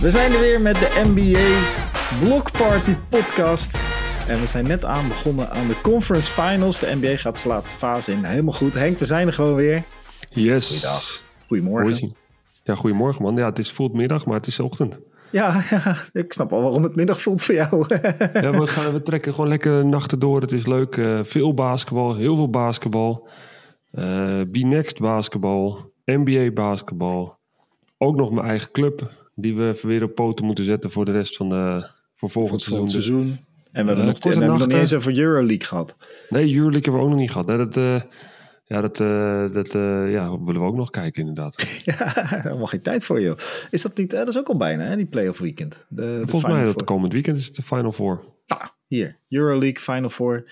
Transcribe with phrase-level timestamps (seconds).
[0.00, 1.58] We zijn er weer met de NBA
[2.24, 3.78] Block Party podcast.
[4.28, 6.78] En we zijn net aan begonnen aan de conference finals.
[6.78, 8.24] De NBA gaat de laatste fase in.
[8.24, 8.74] Helemaal goed.
[8.74, 9.82] Henk, we zijn er gewoon weer.
[10.28, 10.68] Yes.
[10.68, 11.22] Goeiedag.
[11.46, 12.16] Goedemorgen.
[12.64, 13.36] Ja, goedemorgen man.
[13.36, 14.98] Ja, het is voelt middag, maar het is ochtend.
[15.30, 17.84] Ja, ja, ik snap al waarom het middag voelt voor jou.
[18.32, 20.40] ja, we, gaan, we trekken gewoon lekker nachten door.
[20.40, 20.96] Het is leuk.
[20.96, 23.28] Uh, veel basketbal, heel veel basketbal.
[23.92, 27.38] Uh, B-Next basketbal, NBA basketbal.
[27.98, 31.36] Ook nog mijn eigen club, die we weer op poten moeten zetten voor de rest
[31.36, 32.88] van de voor volgend seizoen.
[32.88, 33.38] seizoen.
[33.72, 35.96] En we hebben, uh, nog, en we hebben nog niet eens over Euroleague gehad.
[36.28, 37.46] Nee, Euroleague hebben we ook nog niet gehad.
[37.46, 38.04] Nee, dat,
[38.68, 41.62] ja, dat, uh, dat uh, ja, willen we ook nog kijken, inderdaad.
[41.84, 43.36] ja, helemaal geen tijd voor, joh.
[43.70, 45.86] Is dat niet, uh, dat is ook al bijna, hè, die playoff weekend.
[45.88, 48.24] De, Volgens mij, dat komend weekend is het de Final Four.
[48.46, 50.44] Ah, hier, Euroleague Final Four.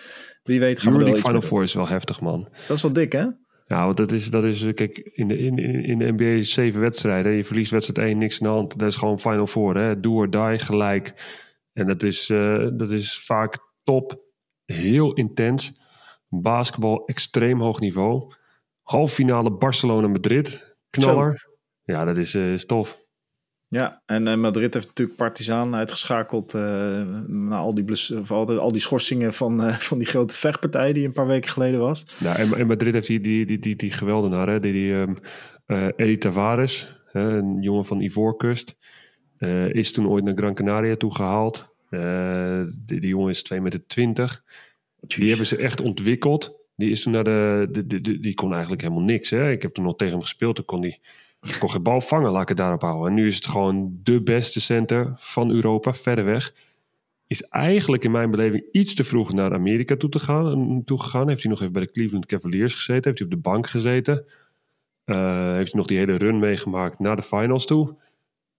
[0.42, 2.48] Wie weet gaan Euroleague we Final Four is wel heftig, man.
[2.68, 3.26] Dat is wel dik, hè?
[3.69, 7.33] Ja, want dat is, dat is kijk, in de, in, in de NBA zeven wedstrijden.
[7.33, 8.79] Je verliest wedstrijd één, niks aan de hand.
[8.79, 10.01] Dat is gewoon Final Four, hè.
[10.01, 11.15] Do or die, gelijk.
[11.73, 12.27] En dat is,
[12.73, 14.23] dat is vaak top,
[14.65, 15.73] heel intens
[16.29, 18.32] Basketbal extreem hoog niveau.
[18.82, 20.77] Halffinale Barcelona-Madrid.
[20.90, 21.49] Knaller.
[21.83, 23.05] Ja, dat is, uh, is tof.
[23.68, 26.62] Ja, en uh, Madrid heeft natuurlijk Partizan uitgeschakeld uh,
[27.26, 30.92] na al die, blus of altijd, al die schorsingen van, uh, van die grote vechtpartij
[30.92, 32.06] die een paar weken geleden was.
[32.18, 34.60] Ja, en, en Madrid heeft die, die, die, die, die geweldenaar, hè?
[34.60, 35.18] die, die um,
[35.96, 37.37] Eddie Tavares, hè?
[37.37, 38.76] een jongen van Ivoorkust,
[39.68, 41.74] is toen ooit naar Gran Canaria toe gehaald.
[42.87, 44.42] die, die jongen is 2 meter 20.
[45.00, 46.64] Die hebben ze echt ontwikkeld.
[46.76, 49.30] Die is toen naar de, de, de, die kon eigenlijk helemaal niks.
[49.30, 49.50] Hè?
[49.50, 50.56] Ik heb toen nog tegen hem gespeeld.
[50.56, 51.00] Toen kon hij
[51.59, 53.09] kon geen bal vangen, laat ik het daarop houden.
[53.09, 56.54] En nu is het gewoon de beste center van Europa, verder weg.
[57.26, 61.28] Is eigenlijk in mijn beleving iets te vroeg naar Amerika toe, te gaan, toe gegaan.
[61.28, 63.04] Heeft hij nog even bij de Cleveland Cavaliers gezeten.
[63.04, 64.25] Heeft hij op de bank gezeten.
[65.04, 67.97] Uh, heeft hij nog die hele run meegemaakt naar de finals toe.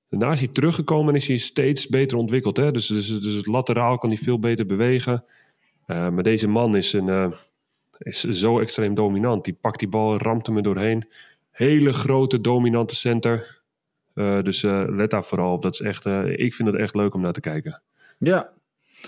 [0.10, 2.58] Daarna is hij teruggekomen en is hij steeds beter ontwikkeld.
[2.58, 2.72] Hè?
[2.72, 5.24] Dus, dus, dus het lateraal kan hij veel beter bewegen.
[5.88, 7.34] Uh, maar deze man is, een,
[7.98, 9.44] is zo extreem dominant.
[9.44, 11.08] Die pakt die bal, ramt hem er doorheen.
[11.58, 13.62] Hele grote, dominante center.
[14.16, 15.62] Uh, dus let daar vooral op.
[15.62, 17.82] Dat is echt, ik vind het echt leuk om naar te kijken.
[18.18, 18.50] Ja.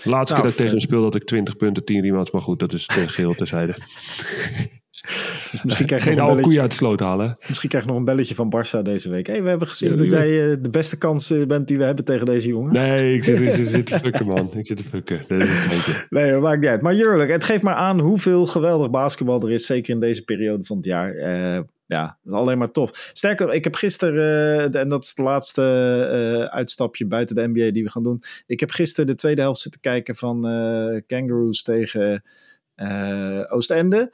[0.02, 2.30] Laatste nou, keer dat ik tegen hem speel dat ik 20 punten, 10 rebounds.
[2.30, 3.74] Maar goed, dat is tegen geheel terzijde.
[5.50, 7.36] Dus misschien krijg je Geen oude koeien uit de sloot halen.
[7.48, 9.26] Misschien krijg je nog een belletje van Barça deze week.
[9.26, 12.48] hey, we hebben gezien dat jij de beste kans bent die we hebben tegen deze
[12.48, 12.72] jongen.
[12.72, 14.50] Nee, ik zit, ik zit te fucken, man.
[14.54, 15.24] Ik zit te fucken.
[15.28, 16.80] Dat is nee, dat maakt niet uit.
[16.80, 19.66] Maar Jurlijk, het geeft maar aan hoeveel geweldig basketbal er is.
[19.66, 21.14] Zeker in deze periode van het jaar.
[21.14, 21.60] Uh,
[21.90, 23.10] ja, alleen maar tof.
[23.12, 27.90] Sterker, ik heb gisteren, en dat is het laatste uitstapje buiten de NBA die we
[27.90, 28.22] gaan doen.
[28.46, 30.40] Ik heb gisteren de tweede helft zitten kijken van
[31.06, 32.22] Kangaroos tegen
[33.48, 34.12] Oostende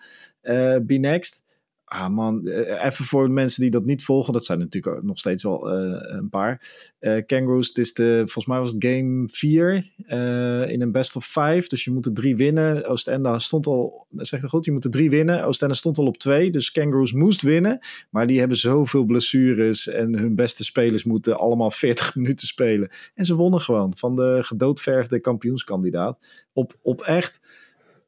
[0.82, 1.45] Be Next.
[1.88, 5.42] Ah man, eh, even voor mensen die dat niet volgen, dat zijn natuurlijk nog steeds
[5.42, 6.62] wel uh, een paar.
[7.00, 11.16] Uh, Kangaroos, het is de, volgens mij was het game 4 uh, in een best
[11.16, 11.66] of 5.
[11.66, 12.86] Dus je moet er drie winnen.
[12.86, 15.44] Oostende stond al, zeg ik goed, je moet er drie winnen.
[15.44, 17.78] Oostende stond al op twee, dus Kangaroos moest winnen.
[18.10, 22.88] Maar die hebben zoveel blessures en hun beste spelers moeten allemaal 40 minuten spelen.
[23.14, 26.46] En ze wonnen gewoon van de gedoodverfde kampioenskandidaat.
[26.52, 27.40] Op, op echt,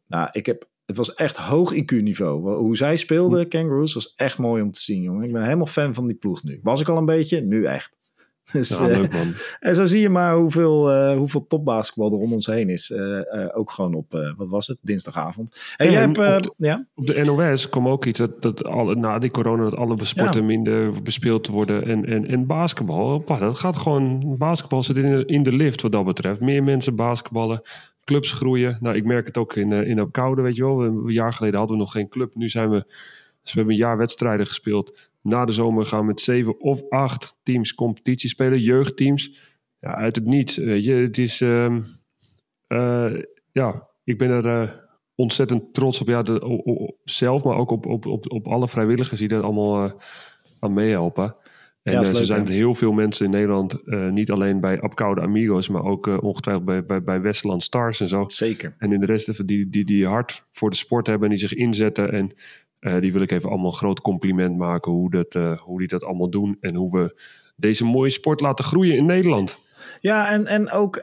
[0.07, 2.55] nou ik heb het was echt hoog IQ-niveau.
[2.57, 5.25] Hoe zij speelden, Kangaroos, was echt mooi om te zien, jongen.
[5.25, 6.61] Ik ben helemaal fan van die ploeg nu.
[6.63, 7.97] Was ik al een beetje, nu echt.
[8.53, 9.33] Dus, ja, leuk man.
[9.61, 12.91] en zo zie je maar hoeveel, uh, hoeveel topbasketbal er om ons heen is.
[12.91, 15.75] Uh, uh, ook gewoon op, wat was het, dinsdagavond.
[15.77, 16.87] En, jij hebt, op, de, ja?
[16.95, 20.41] op de NOS kwam ook iets dat, dat alle, na die corona dat alle sporten
[20.41, 20.47] ja.
[20.47, 21.85] minder bespeeld worden.
[21.85, 26.05] En, en, en basketbal, dat gaat gewoon, basketbal zit in, in de lift wat dat
[26.05, 26.41] betreft.
[26.41, 27.63] Meer mensen basketballen
[28.09, 28.79] clubs groeien.
[28.81, 30.85] Nou, ik merk het ook in, uh, in Opkoude, weet je wel.
[30.85, 32.35] Een jaar geleden hadden we nog geen club.
[32.35, 32.85] Nu zijn we,
[33.43, 35.11] dus we hebben een jaar wedstrijden gespeeld.
[35.23, 39.37] Na de zomer gaan we met zeven of acht teams competitie spelen, jeugdteams.
[39.81, 40.57] Ja, uit het niets.
[40.57, 41.77] Weet je, het is, uh,
[43.53, 44.71] ja, ik ben er uh,
[45.15, 49.29] ontzettend trots op, ja, de, zelf, maar ook op, op, op, op alle vrijwilligers die
[49.29, 50.01] er allemaal
[50.61, 51.37] aan meehelpen.
[51.83, 55.21] En ja, uh, er zijn heel veel mensen in Nederland, uh, niet alleen bij Apkoude
[55.21, 58.25] Amigos, maar ook uh, ongetwijfeld bij, bij, bij Westland Stars en zo.
[58.27, 58.75] Zeker.
[58.79, 61.59] En in de rest die, die, die hard voor de sport hebben en die zich
[61.59, 62.13] inzetten.
[62.13, 62.33] En
[63.01, 66.31] die wil ik even allemaal een groot compliment maken hoe, dat, hoe die dat allemaal
[66.31, 66.57] doen.
[66.61, 67.21] En hoe we
[67.57, 69.59] deze mooie sport laten groeien in Nederland.
[70.01, 71.03] Ja, en, en ook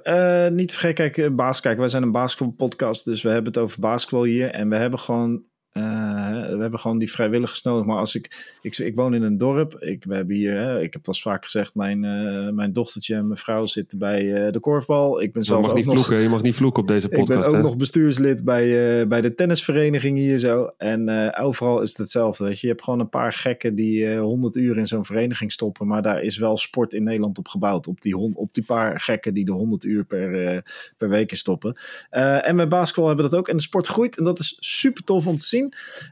[0.51, 4.23] niet vergeten, kijk, baas, kijk, wij zijn een basketbalpodcast, dus we hebben het over basketbal
[4.23, 4.49] hier.
[4.49, 5.43] En we hebben gewoon
[5.81, 7.85] we hebben gewoon die vrijwilligers nodig.
[7.85, 9.75] Maar als ik, ik, ik woon in een dorp.
[9.79, 13.27] Ik, we hebben hier, hè, ik heb wel vaak gezegd, mijn, uh, mijn dochtertje en
[13.27, 15.21] mijn vrouw zitten bij uh, de korfbal.
[15.21, 17.29] Ik ben zelf mag ook niet nog, vloeken, je mag niet vloeken op deze podcast.
[17.29, 17.61] Ik ben ook hè?
[17.61, 20.69] nog bestuurslid bij, bij de tennisvereniging hier zo.
[20.77, 22.43] En overal is het hetzelfde.
[22.43, 22.67] Weet je.
[22.67, 25.87] je hebt gewoon een paar gekken die 100 uur in zo'n vereniging stoppen.
[25.87, 27.87] Maar daar is wel sport in Nederland op gebouwd.
[27.87, 30.63] Op die, op die paar gekken die de 100 uur per,
[30.97, 31.75] per week in stoppen.
[32.09, 33.47] en met basketbal hebben we dat ook.
[33.47, 34.17] En de sport groeit.
[34.17, 35.64] En dat is super tof om te zien.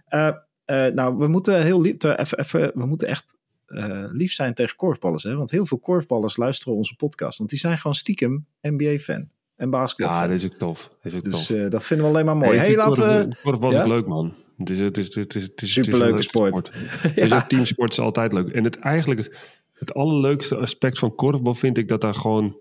[0.10, 0.30] Uh,
[0.66, 3.36] uh, nou, we moeten heel lief, even, even, we moeten echt
[3.68, 5.24] uh, lief zijn tegen korfballers.
[5.24, 5.36] Hè?
[5.36, 7.38] Want heel veel korfballers luisteren onze podcast.
[7.38, 9.30] Want die zijn gewoon stiekem NBA-fan.
[9.56, 10.16] En basketbal.
[10.16, 10.82] Ja, dat is ook tof.
[11.02, 11.70] Dat is ook dus tof.
[11.70, 12.58] Dat vinden we alleen maar mooi.
[12.58, 13.36] Hey, hey laten we.
[13.44, 13.82] Korfbal is ja?
[13.82, 14.34] ook leuk, man.
[14.58, 16.68] Het is, het is, het is, het is, Superleuke sport.
[16.68, 17.16] sport.
[17.16, 17.28] ja.
[17.28, 18.50] Dus teamsport is altijd leuk.
[18.50, 19.38] En het eigenlijk het,
[19.74, 22.58] het allerleukste aspect van korfbal vind ik dat daar gewoon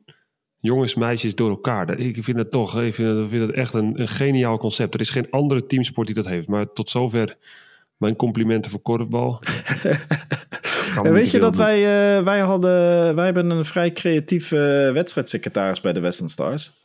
[0.62, 1.98] jongens, meisjes door elkaar.
[1.98, 4.94] Ik vind het toch, ik vind het, ik vind het echt een, een geniaal concept.
[4.94, 6.48] Er is geen andere teamsport die dat heeft.
[6.48, 7.36] Maar tot zover
[7.96, 9.40] mijn complimenten voor korfbal.
[11.02, 12.70] en weet je dat wij, uh, wij hadden,
[13.14, 16.80] wij hebben een vrij creatieve wedstrijdsecretaris bij de Western Stars.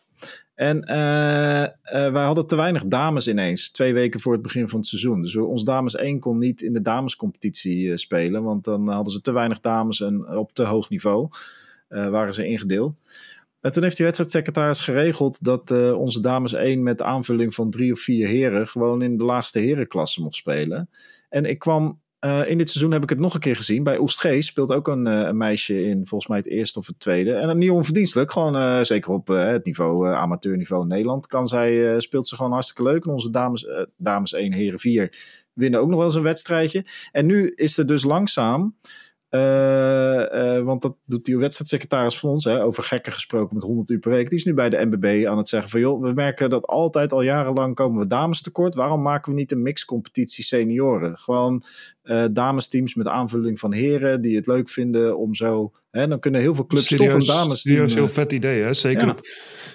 [0.53, 4.79] En uh, uh, wij hadden te weinig dames ineens, twee weken voor het begin van
[4.79, 5.21] het seizoen.
[5.21, 9.31] Dus ons dames 1 kon niet in de damescompetitie spelen, want dan hadden ze te
[9.31, 11.27] weinig dames en op te hoog niveau
[11.87, 12.95] waren ze ingedeeld.
[13.67, 17.91] En toen heeft die wedstrijdsecretaris geregeld dat uh, onze dames 1 met aanvulling van drie
[17.91, 20.89] of vier heren gewoon in de laagste herenklasse mocht spelen.
[21.29, 23.83] En ik kwam, uh, in dit seizoen heb ik het nog een keer gezien.
[23.83, 26.99] Bij Oestgeest speelt ook een, uh, een, meisje in volgens mij het eerste of het
[26.99, 27.33] tweede.
[27.33, 32.51] En niet onverdienstelijk, gewoon zeker op het niveau, amateurniveau Nederland, kan zij, speelt ze gewoon
[32.51, 33.05] hartstikke leuk.
[33.05, 33.67] En onze dames,
[33.97, 35.13] dames 1, heren 4
[35.53, 36.85] winnen ook nog wel eens een wedstrijdje.
[37.11, 38.75] En nu is er dus langzaam...
[39.29, 43.89] Uh, uh, want dat doet die wedstrijdsecretaris van ons, hè, over gekken gesproken met 100
[43.89, 44.29] uur per week.
[44.29, 47.13] Die is nu bij de NBB aan het zeggen van joh, we merken dat altijd
[47.13, 48.75] al jarenlang komen we dames tekort.
[48.75, 51.17] Waarom maken we niet een mixcompetitie senioren?
[51.17, 51.63] Gewoon
[52.03, 55.71] uh, damesteams met aanvulling van heren die het leuk vinden om zo...
[55.91, 57.61] Hè, dan kunnen heel veel clubs serieus, toch een dames.
[57.61, 58.73] Serieus heel vet idee, hè?
[58.73, 59.11] Zeker, ja.
[59.11, 59.19] op,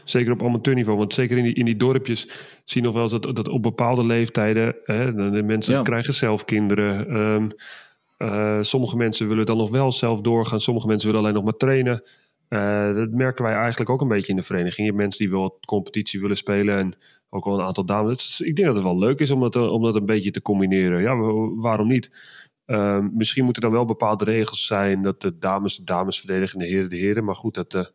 [0.04, 0.98] zeker op amateurniveau.
[0.98, 2.20] Want zeker in die, in die dorpjes
[2.64, 4.76] zie je nog wel eens dat, dat op bepaalde leeftijden...
[4.84, 5.82] Hè, de mensen ja.
[5.82, 7.16] krijgen zelf kinderen...
[7.16, 7.50] Um,
[8.22, 10.60] uh, sommige mensen willen dan nog wel zelf doorgaan.
[10.60, 12.02] Sommige mensen willen alleen nog maar trainen.
[12.48, 14.76] Uh, dat merken wij eigenlijk ook een beetje in de vereniging.
[14.76, 16.78] Je hebt mensen die wel competitie willen spelen.
[16.78, 16.94] En
[17.30, 18.40] ook wel een aantal dames.
[18.40, 21.02] Ik denk dat het wel leuk is om dat, om dat een beetje te combineren.
[21.02, 21.16] Ja,
[21.60, 22.10] waarom niet?
[23.12, 25.02] Misschien moeten dan wel bepaalde regels zijn.
[25.02, 27.24] Dat de dames de dames verdedigen en de heren de heren.
[27.24, 27.92] Maar goed, dat,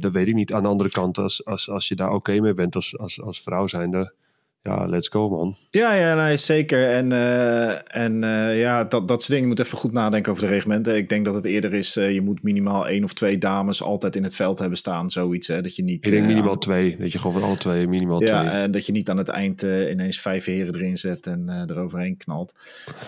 [0.00, 0.52] dat weet ik niet.
[0.52, 3.42] Aan de andere kant, als, als, als je daar oké mee bent als, als, als
[3.42, 4.14] vrouw zijnde
[4.62, 5.56] ja, let's go man.
[5.70, 6.90] Ja, ja nee, zeker.
[6.90, 9.42] En, uh, en uh, ja, dat, dat soort dingen.
[9.42, 10.96] Je moet even goed nadenken over de reglementen.
[10.96, 14.16] Ik denk dat het eerder is, uh, je moet minimaal één of twee dames altijd
[14.16, 15.10] in het veld hebben staan.
[15.10, 16.06] Zoiets, hè, dat je niet...
[16.06, 16.96] Ik denk minimaal twee.
[16.96, 18.52] Dat je gewoon van alle twee minimaal ja, twee.
[18.52, 22.16] Ja, en dat je niet aan het eind ineens vijf heren erin zet en eroverheen
[22.16, 22.54] knalt.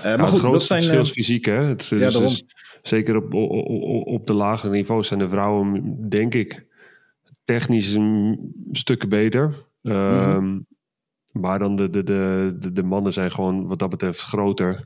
[0.02, 0.99] maar goed, dat zijn...
[0.99, 1.62] is fysiek, hè.
[1.64, 2.44] Het, ja, dus, dus,
[2.82, 6.64] zeker op, op, op de lagere niveaus zijn de vrouwen, denk ik,
[7.44, 8.38] technisch een
[8.70, 9.54] stuk beter.
[9.82, 10.66] Mm -hmm.
[11.32, 14.84] Maar dan de, de, de, de, de mannen zijn gewoon wat dat betreft groter,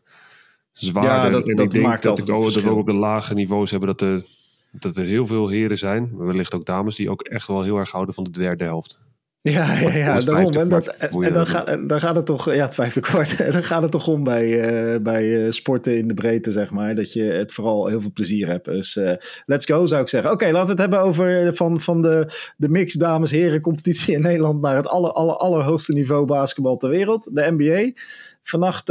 [0.72, 1.12] zwaarder.
[1.12, 3.70] Ja, dat, en dat ik denk maakt dat, altijd ik ook, op de lage niveaus
[3.70, 4.25] hebben dat er,
[4.70, 6.16] dat er heel veel heren zijn.
[6.16, 9.00] Wellicht ook dames die ook echt wel heel erg houden van de derde helft.
[9.50, 10.50] Ja, ja, ja daarom.
[10.50, 13.40] En, dat, en, dan, gaat, en dan gaat het toch, ja, het vijfde kwart.
[13.40, 16.70] En dan gaat het toch om bij, eh, bij eh, sporten in de breedte, zeg
[16.70, 16.94] maar.
[16.94, 18.64] Dat je het vooral heel veel plezier hebt.
[18.64, 19.12] Dus eh,
[19.46, 20.31] let's go, zou ik zeggen.
[20.31, 24.60] Oké, laten we het hebben over van, van de, de mix dames-heren competitie in Nederland
[24.60, 27.28] naar het aller, aller, allerhoogste niveau basketbal ter wereld.
[27.32, 28.00] De NBA.
[28.42, 28.88] Vannacht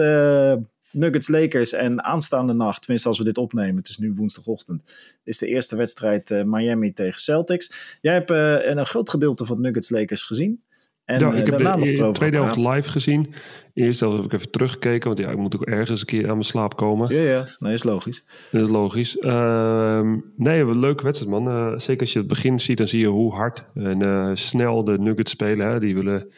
[0.96, 4.84] Nuggets Lakers en aanstaande nacht, tenminste als we dit opnemen, het is nu woensdagochtend,
[5.24, 7.98] is de eerste wedstrijd uh, Miami tegen Celtics.
[8.02, 10.64] Jij hebt uh, een groot gedeelte van Nuggets Lakers gezien.
[11.06, 13.34] En ja, uh, ik heb de, erover tweede helft live gezien.
[13.74, 16.44] Helft heb ik even teruggekeken, want ja, ik moet ook ergens een keer aan mijn
[16.44, 17.16] slaap komen.
[17.16, 18.24] Ja, ja, nee, is logisch.
[18.52, 19.16] Dat is logisch.
[19.16, 21.48] Uh, nee, een leuke wedstrijd, man.
[21.48, 24.84] Uh, zeker als je het begin ziet, dan zie je hoe hard en uh, snel
[24.84, 25.68] de Nuggets spelen.
[25.68, 25.80] Hè.
[25.80, 26.32] Die willen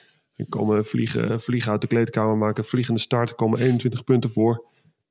[0.50, 4.65] komen vliegen, vliegen uit de kleedkamer, maken vliegende start, komen 21 punten voor.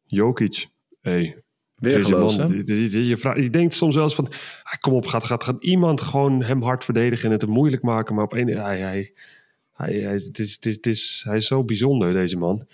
[0.04, 0.66] Jokic,
[1.00, 1.42] hey,
[1.76, 4.28] Weergeloos, man, die, je, vraagt, je denkt soms wel eens van,
[4.62, 7.82] ah, kom op, gaat, gaat, gaat iemand gewoon hem hard verdedigen en het hem moeilijk
[7.82, 9.12] maken, maar op een, hij, hij,
[9.72, 12.66] hij, hij, het is, het is, het is, hij is zo bijzonder, deze man.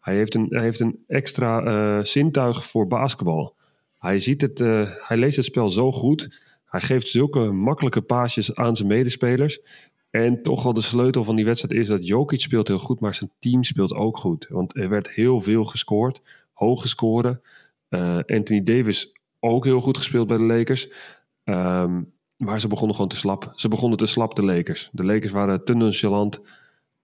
[0.00, 3.54] Hij heeft een, hij heeft een extra uh, zintuig voor basketbal.
[3.98, 6.40] Hij, ziet het, uh, hij leest het spel zo goed.
[6.64, 9.60] Hij geeft zulke makkelijke paasjes aan zijn medespelers.
[10.14, 13.14] En toch wel de sleutel van die wedstrijd is dat Jokic speelt heel goed, maar
[13.14, 14.46] zijn team speelt ook goed.
[14.48, 16.20] Want er werd heel veel gescoord,
[16.52, 17.40] hoge scoren.
[17.90, 20.88] Uh, Anthony Davis ook heel goed gespeeld bij de Lakers.
[21.44, 23.52] Um, maar ze begonnen gewoon te slap.
[23.54, 24.88] Ze begonnen te slap, de Lakers.
[24.92, 26.40] De Lakers waren te nonchalant.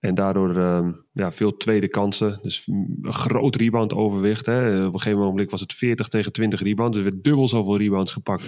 [0.00, 2.38] En daardoor ehm, ja, veel tweede kansen.
[2.42, 4.46] Dus een groot rebound overwicht.
[4.46, 4.86] Hè.
[4.86, 6.96] Op een gegeven moment was het 40 tegen 20 rebounds.
[6.96, 8.44] Er werd dubbel zoveel rebounds gepakt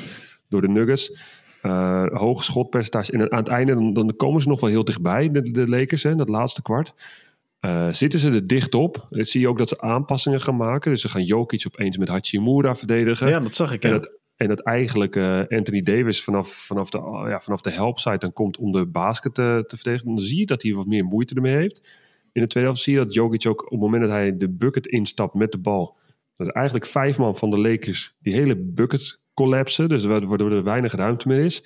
[0.48, 1.40] door de Nuggets.
[1.62, 3.12] Uh, hoge schotpercentage.
[3.12, 6.02] En aan het einde dan, dan, komen ze nog wel heel dichtbij, de, de Lakers,
[6.02, 6.94] hè, dat laatste kwart.
[7.60, 9.06] Uh, zitten ze er dicht op?
[9.10, 10.90] Dan zie je ook dat ze aanpassingen gaan maken.
[10.90, 13.28] Dus ze gaan Jokic opeens met Hachimura verdedigen.
[13.28, 13.84] Ja, dat zag ik.
[13.84, 18.18] En dat, en dat eigenlijk uh, Anthony Davis vanaf, vanaf, de, ja, vanaf de helpside
[18.18, 20.08] dan komt om de basket te, te verdedigen.
[20.08, 21.90] Dan zie je dat hij wat meer moeite ermee heeft.
[22.32, 24.48] In de tweede helft zie je dat Jokic ook op het moment dat hij de
[24.48, 25.96] bucket instapt met de bal.
[26.36, 29.88] Dat eigenlijk vijf man van de Lakers die hele bucket collapsen.
[29.88, 31.64] Dus waardoor er weinig ruimte meer is.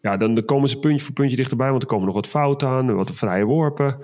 [0.00, 1.70] Ja, dan, dan komen ze puntje voor puntje dichterbij.
[1.70, 3.98] Want er komen nog wat fouten aan, wat vrije worpen.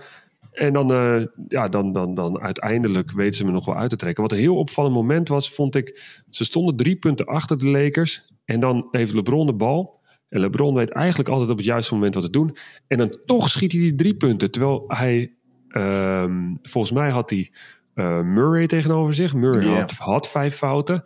[0.52, 3.96] En dan, uh, ja, dan, dan, dan uiteindelijk weten ze me nog wel uit te
[3.96, 4.22] trekken.
[4.22, 6.20] Wat een heel opvallend moment was, vond ik.
[6.30, 8.28] Ze stonden drie punten achter de Lakers.
[8.44, 10.00] En dan heeft LeBron de bal.
[10.28, 12.56] En LeBron weet eigenlijk altijd op het juiste moment wat te doen.
[12.86, 14.50] En dan toch schiet hij die drie punten.
[14.50, 15.32] Terwijl hij,
[15.68, 17.50] um, volgens mij had hij
[17.94, 19.34] uh, Murray tegenover zich.
[19.34, 19.78] Murray yeah.
[19.78, 21.04] had, had vijf fouten.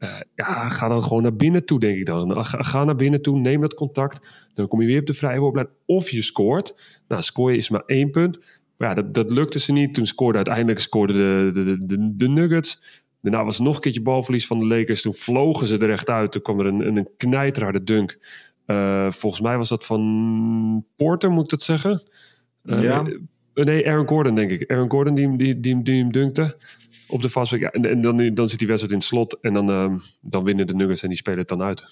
[0.00, 2.44] Uh, ja, ga dan gewoon naar binnen toe, denk ik dan.
[2.44, 4.48] Ga, ga, naar binnen toe, neem dat contact.
[4.54, 5.68] Dan kom je weer op de vrije voorblad.
[5.86, 6.98] Of je scoort.
[7.08, 8.38] Nou, scoren is maar één punt.
[8.76, 9.94] Maar ja, dat, dat lukte ze niet.
[9.94, 13.02] Toen scoorde uiteindelijk scoorde de, de, de, de Nuggets.
[13.20, 15.02] Daarna was nog een keertje balverlies van de Lakers.
[15.02, 16.32] Toen vlogen ze er echt uit.
[16.32, 18.18] Toen kwam er een, een knijterharde dunk.
[18.66, 22.02] Uh, volgens mij was dat van Porter, moet ik dat zeggen?
[22.64, 23.02] Uh, ja.
[23.02, 24.70] Nee, nee, Aaron Gordon, denk ik.
[24.70, 26.56] Aaron Gordon die, die, die, die hem dunkte
[27.08, 27.60] op de vastweg.
[27.60, 29.38] Ja, en, en dan, dan zit die wedstrijd in het slot.
[29.40, 31.84] En dan, uh, dan winnen de Nuggets en die spelen het dan uit.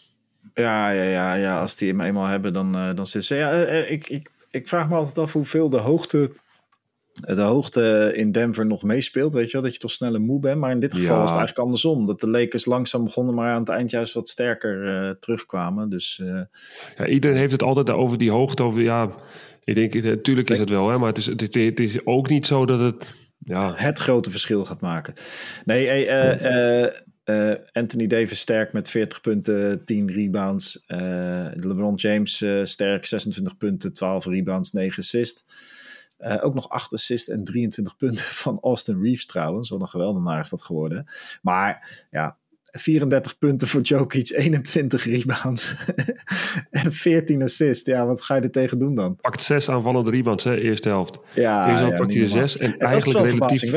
[0.54, 1.60] Ja, ja, ja, ja.
[1.60, 3.34] als die hem eenmaal hebben, dan, uh, dan zit ze.
[3.34, 6.30] Ja, uh, ik, ik, ik vraag me altijd af hoeveel de hoogte
[7.14, 9.32] de hoogte in Denver nog meespeelt.
[9.32, 10.58] Weet je wel, dat je toch sneller moe bent.
[10.60, 11.20] Maar in dit geval Ja.
[11.20, 12.06] was het eigenlijk andersom.
[12.06, 15.88] Dat de Lakers langzaam begonnen, maar aan het eind juist wat sterker eh, terugkwamen.
[15.90, 16.40] Dus eh,
[16.96, 18.62] Ja, iedereen heeft het altijd over die hoogte.
[18.62, 19.10] Over, ja,
[19.64, 20.88] ik denk, natuurlijk is het wel.
[20.88, 23.14] Hè, maar het is, het, is, het is ook niet zo dat het...
[23.44, 25.14] Ja, het grote verschil gaat maken.
[25.64, 26.86] Nee, hey, eh,
[27.24, 30.82] eh, Anthony Davis sterk met 40 punten, 10 rebounds.
[30.86, 35.44] Eh, LeBron James sterk, 26 punten, 12 rebounds, 9 assists.
[36.40, 39.68] Ook nog 8 assists en 23 punten van Austin Reeves trouwens.
[39.68, 41.06] Wat een geweldenaar is dat geworden.
[41.42, 42.38] Maar ja,
[42.76, 45.74] 34 punten voor Jokic, 21 rebounds
[46.70, 47.86] en 14 assists.
[47.86, 49.16] Ja, wat ga je er tegen doen dan?
[49.16, 51.18] pakt zes aanvallende rebounds, hè, eerste helft.
[51.34, 52.56] Ja, Eerst al ja, pakt hij zes.
[52.56, 53.70] En, En dat is eigenlijk wel relatief.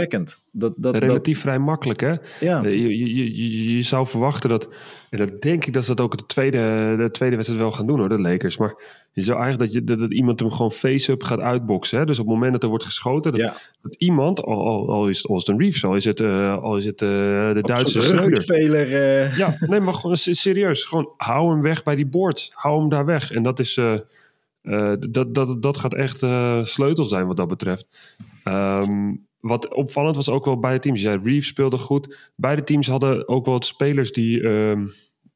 [0.52, 2.14] Dat, dat, dat, relatief vrij makkelijk, hè?
[2.40, 2.62] ja.
[2.62, 4.70] Je, je, je, je zou verwachten dat,
[5.10, 7.88] en dat denk ik dat ze dat ook de tweede, de tweede wedstrijd wel gaan
[7.88, 8.58] doen hoor, de Lakers.
[8.58, 8.76] Maar
[9.12, 12.00] je zou eigenlijk dat, je, dat, dat iemand hem gewoon face-up gaat uitboksen.
[12.00, 12.06] Hè?
[12.06, 13.56] Dus op het moment dat er wordt geschoten, dat, Ja.
[13.82, 17.02] dat iemand, al, al, is het Austin Reeves, al is het, eh, al is het
[17.02, 17.08] eh,
[17.54, 18.02] de Duitse
[18.42, 18.94] speler.
[18.94, 20.86] eh Ja, nee, maar gewoon serieus.
[20.86, 22.50] Gewoon hou hem weg bij die board.
[22.54, 23.32] Hou hem daar weg.
[23.32, 23.80] En dat is.
[25.10, 26.18] dat, dat, dat gaat echt
[26.68, 27.86] sleutel zijn wat dat betreft.
[28.44, 31.02] Ehm, wat opvallend was ook wel bij de teams.
[31.02, 32.32] Je zei, Reeves speelde goed.
[32.36, 34.88] Beide teams hadden ook wel wat spelers die, ehm,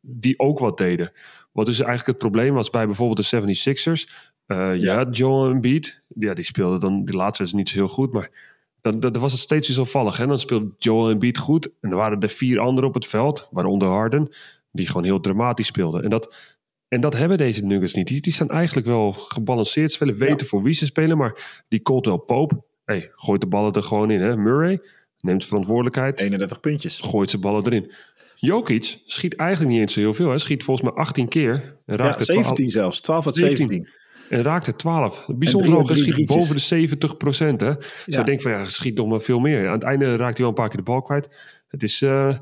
[0.01, 1.12] die ook wat deden.
[1.51, 4.10] Wat dus eigenlijk het probleem was bij bijvoorbeeld de 76ers.
[4.46, 6.03] Eh, ja, Joel Embiid.
[6.08, 7.05] Ja, die speelde dan...
[7.05, 8.50] Die laatste is niet zo heel goed, maar...
[8.81, 10.17] Dan, dan was het steeds wisselvallig.
[10.17, 10.27] Hè?
[10.27, 11.70] Dan speelde Joel Embiid goed.
[11.81, 14.29] En er waren er vier anderen op het veld, waaronder Harden,
[14.72, 16.03] die gewoon heel dramatisch speelden.
[16.03, 16.55] En dat,
[16.88, 18.08] en dat hebben deze Nuggets niet.
[18.08, 21.17] Die, die zijn eigenlijk wel gebalanceerd spelen, weten voor wie ze spelen.
[21.17, 24.21] Maar die Caldwell Pope, hey, gooit de ballen er gewoon in.
[24.21, 24.38] Hè?
[24.38, 24.81] Murray
[25.19, 27.00] neemt verantwoordelijkheid, 31 puntjes.
[27.00, 27.91] gooit zijn ballen erin.
[28.36, 30.29] Jokic schiet eigenlijk niet eens zo heel veel.
[30.29, 31.51] Hij schiet volgens mij 18 keer.
[31.53, 33.01] En Ja, raakt 12 17 zelfs.
[33.01, 33.67] 12 uit 17.
[33.67, 33.89] 17.
[34.29, 35.25] en raakt er 12.
[35.36, 35.98] Bijzonder hoog.
[35.98, 37.62] Schiet boven de 70 procent.
[37.62, 37.75] Hè?
[37.75, 38.24] Dus Ja.
[38.24, 39.67] denk van ja, schiet nog maar veel meer.
[39.67, 41.29] Aan het einde raakt hij wel een paar keer de bal kwijt.
[41.67, 42.38] Het is, eh,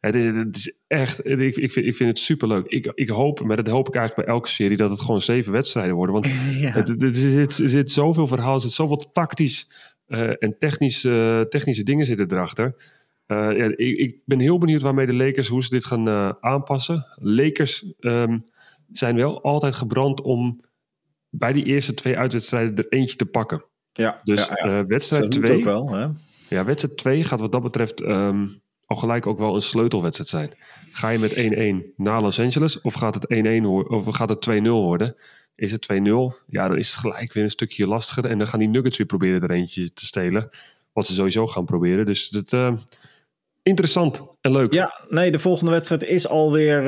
[0.00, 2.66] het is, het is echt, ik, ik, vind, ik vind het superleuk.
[2.66, 5.52] Ik, ik hoop, maar dat hoop ik eigenlijk bij elke serie, dat het gewoon zeven
[5.52, 6.14] wedstrijden worden.
[6.14, 6.26] Want
[6.60, 6.70] Ja.
[6.70, 9.68] het, het, zit, er zit zoveel verhaal, er zit zoveel tactisch
[10.10, 12.74] eh, en technisch, eh, technische dingen zitten erachter.
[13.26, 16.08] Eh, ja, ik, ik ben heel benieuwd waarmee de Lakers, hoe ze dit gaan
[16.42, 17.06] aanpassen.
[17.14, 18.38] Lakers ehm,
[18.92, 20.60] zijn wel altijd gebrand om
[21.28, 23.64] bij die eerste twee uitwedstrijden er eentje te pakken.
[23.92, 24.86] Ja, Dus ja, ja.
[24.86, 25.90] wedstrijd doet het 2 ook wel.
[25.90, 26.06] Hè?
[26.48, 28.46] ja, wedstrijd 2 gaat wat dat betreft ehm,
[28.86, 30.58] al gelijk ook wel een sleutelwedstrijd zijn.
[30.92, 33.26] Ga je met 1-1 naar Los Angeles of gaat het
[33.60, 35.16] 1-1 worden, of gaat het 2-0 worden?
[35.60, 35.96] Is het 2-0?
[36.46, 38.26] Ja, dan is het gelijk weer een stukje lastiger.
[38.26, 40.48] En dan gaan die Nuggets weer proberen er eentje te stelen.
[40.92, 42.06] Wat ze sowieso gaan proberen.
[42.06, 42.72] Dus dat, eh,
[43.62, 44.72] interessant en leuk.
[44.72, 46.82] Ja, nee, de volgende wedstrijd is alweer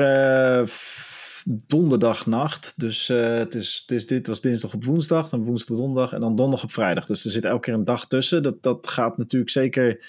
[0.67, 2.73] f- donderdagnacht.
[2.79, 6.19] Dus eh, het is, het is, dit was dinsdag op woensdag, dan woensdag donderdag en
[6.19, 7.05] dan donderdag op vrijdag.
[7.05, 8.43] Dus er zit elke keer een dag tussen.
[8.43, 10.05] Dat, dat gaat natuurlijk zeker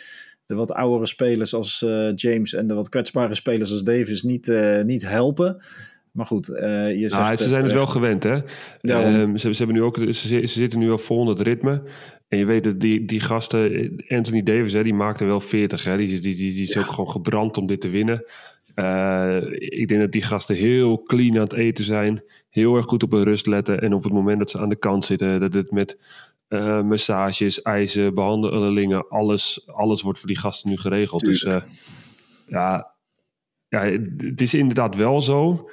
[0.47, 1.79] de wat oudere spelers als
[2.15, 4.53] James en de wat kwetsbare spelers als Davis niet,
[4.85, 5.65] niet helpen.
[6.15, 7.23] Maar goed, uh, je zegt...
[7.23, 8.35] Nou, ze zijn het wel gewend, hè?
[8.35, 11.83] Um, ze, ze, hebben nu ook, ze, ze, zitten nu al vol in het ritme.
[12.29, 13.95] En je weet dat die, die gasten...
[14.09, 15.97] Anthony Davis, hè, die maakte wel 40, hè?
[15.97, 18.25] Die, die, die, die is ook gewoon gebrand om dit te winnen.
[18.75, 22.23] Uh, ik denk dat die gasten heel clean aan het eten zijn.
[22.51, 23.81] Heel erg goed op hun rust letten.
[23.81, 25.41] En op het moment dat ze aan de kant zitten...
[25.41, 25.99] dat het met
[26.49, 29.09] uh, massages, ijzen, behandelingen...
[29.09, 31.21] Alles, alles wordt voor die gasten nu geregeld.
[31.21, 31.65] Tuurlijk.
[31.65, 31.79] Dus
[32.47, 32.95] ja,
[33.69, 33.85] ja,
[34.17, 35.69] het is inderdaad wel zo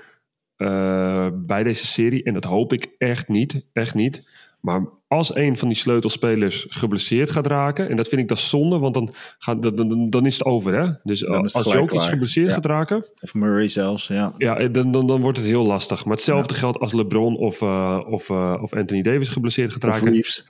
[0.61, 2.23] uh, bij deze serie.
[2.23, 3.65] En dat hoop ik echt niet.
[3.73, 4.29] Echt niet.
[4.59, 8.77] Maar als een van die sleutelspelers geblesseerd gaat raken, en dat vind ik dat zonde,
[8.77, 10.73] want dan, gaat, dan, dan, is het over.
[10.81, 10.91] Hè?
[11.03, 12.53] Dus als je ook iets geblesseerd ja.
[12.53, 13.05] gaat raken.
[13.21, 14.33] Of Murray zelfs, ja.
[14.37, 16.05] Ja, dan, dan, dan wordt het heel lastig.
[16.05, 16.59] Maar hetzelfde ja.
[16.59, 20.07] geldt als LeBron of, uh, of, uh, of Anthony Davis geblesseerd gaat raken.
[20.07, 20.47] Of Reeves.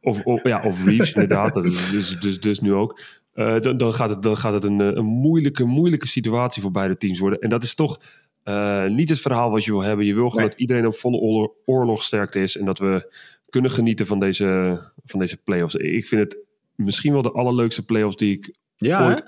[0.00, 1.54] Of, of, ja, of Reeves, inderdaad.
[1.54, 3.00] Dat is dus, dus, dus nu ook.
[3.34, 6.96] Uh, dan, dan, gaat het, dan gaat het een, een moeilijke, moeilijke situatie voor beide
[6.96, 7.38] teams worden.
[7.38, 8.00] En dat is toch
[8.44, 10.06] uh, niet het verhaal wat je wil hebben.
[10.06, 10.50] Je wil gewoon nee.
[10.50, 12.56] dat iedereen op volle oorlog, oorlogsterkte is.
[12.56, 13.14] En dat we
[13.48, 15.74] kunnen genieten van deze, van deze playoffs.
[15.74, 16.38] Ik vind het
[16.74, 19.24] misschien wel de allerleukste playoffs die ik ja, ooit hè?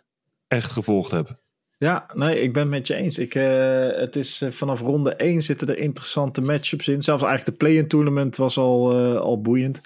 [0.56, 1.42] echt gevolgd heb.
[1.78, 3.18] Ja, nee, ik ben het met je eens.
[3.18, 7.02] Ik, uh, het is uh, vanaf ronde 1 zitten er interessante matchups in.
[7.02, 9.80] Zelfs eigenlijk de play-in tournament was al, uh, al boeiend.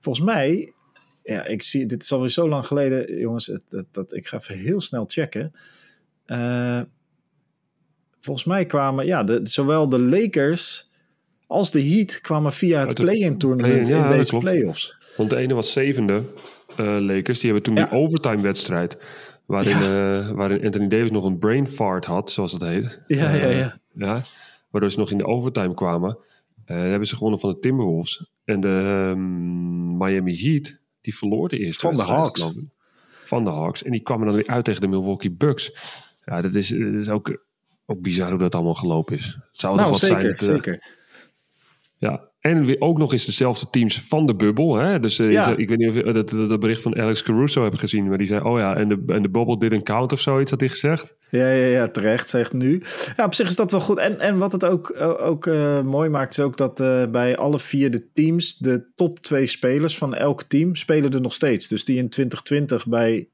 [0.00, 0.72] volgens mij,
[1.22, 3.46] ja, ik zie, dit is alweer zo lang geleden, jongens.
[3.46, 5.52] Het, het, dat, ik ga even heel snel checken
[8.26, 10.90] volgens mij kwamen ja, de, zowel de Lakers
[11.46, 14.96] als de Heat kwamen via het play-in play in, deze playoffs.
[15.16, 16.22] Want de ene was zevende
[16.80, 17.40] uh, Lakers.
[17.40, 18.98] Die hebben toen die overtime wedstrijd.
[19.46, 23.00] Waarin, uh, waarin Anthony Davis nog een brain fart had, zoals het heet.
[23.06, 23.78] Ja, ja, ja.
[23.94, 24.22] ja.
[24.70, 26.18] Waardoor ze nog in de overtime kwamen.
[26.64, 28.30] hebben ze gewonnen van de Timberwolves.
[28.44, 32.52] En de um, Miami Heat, die verloor de eerste Van de Hawks.
[33.24, 33.82] Van de Hawks.
[33.82, 35.72] En die kwamen dan weer uit tegen de Milwaukee Bucks.
[36.24, 37.45] Ja, dat is, dat is ook
[37.86, 39.26] ook bizar hoe dat allemaal gelopen is.
[39.26, 40.34] Het zou nou, toch zeker, zijn.
[40.34, 41.04] Dat, uh, zeker.
[41.98, 44.74] Ja, en weer ook nog eens dezelfde teams van de bubbel.
[44.74, 45.00] Hè?
[45.00, 45.56] Dus uh, ja.
[45.56, 48.08] ik weet niet of je dat, dat, bericht van Alex Caruso hebt gezien.
[48.08, 50.60] Maar die zei, oh ja, en de, en de bubble didn't count of zoiets, had
[50.60, 51.14] hij gezegd.
[51.28, 52.82] Ja, ja, ja, terecht, zegt nu.
[53.16, 53.98] Ja, op zich is dat wel goed.
[53.98, 57.58] En, en wat het ook, ook uh, mooi maakt, is ook dat uh, bij alle
[57.58, 61.68] vier de teams, de top twee spelers van elk team, spelen er nog steeds.
[61.68, 63.28] Dus die in 2020 bij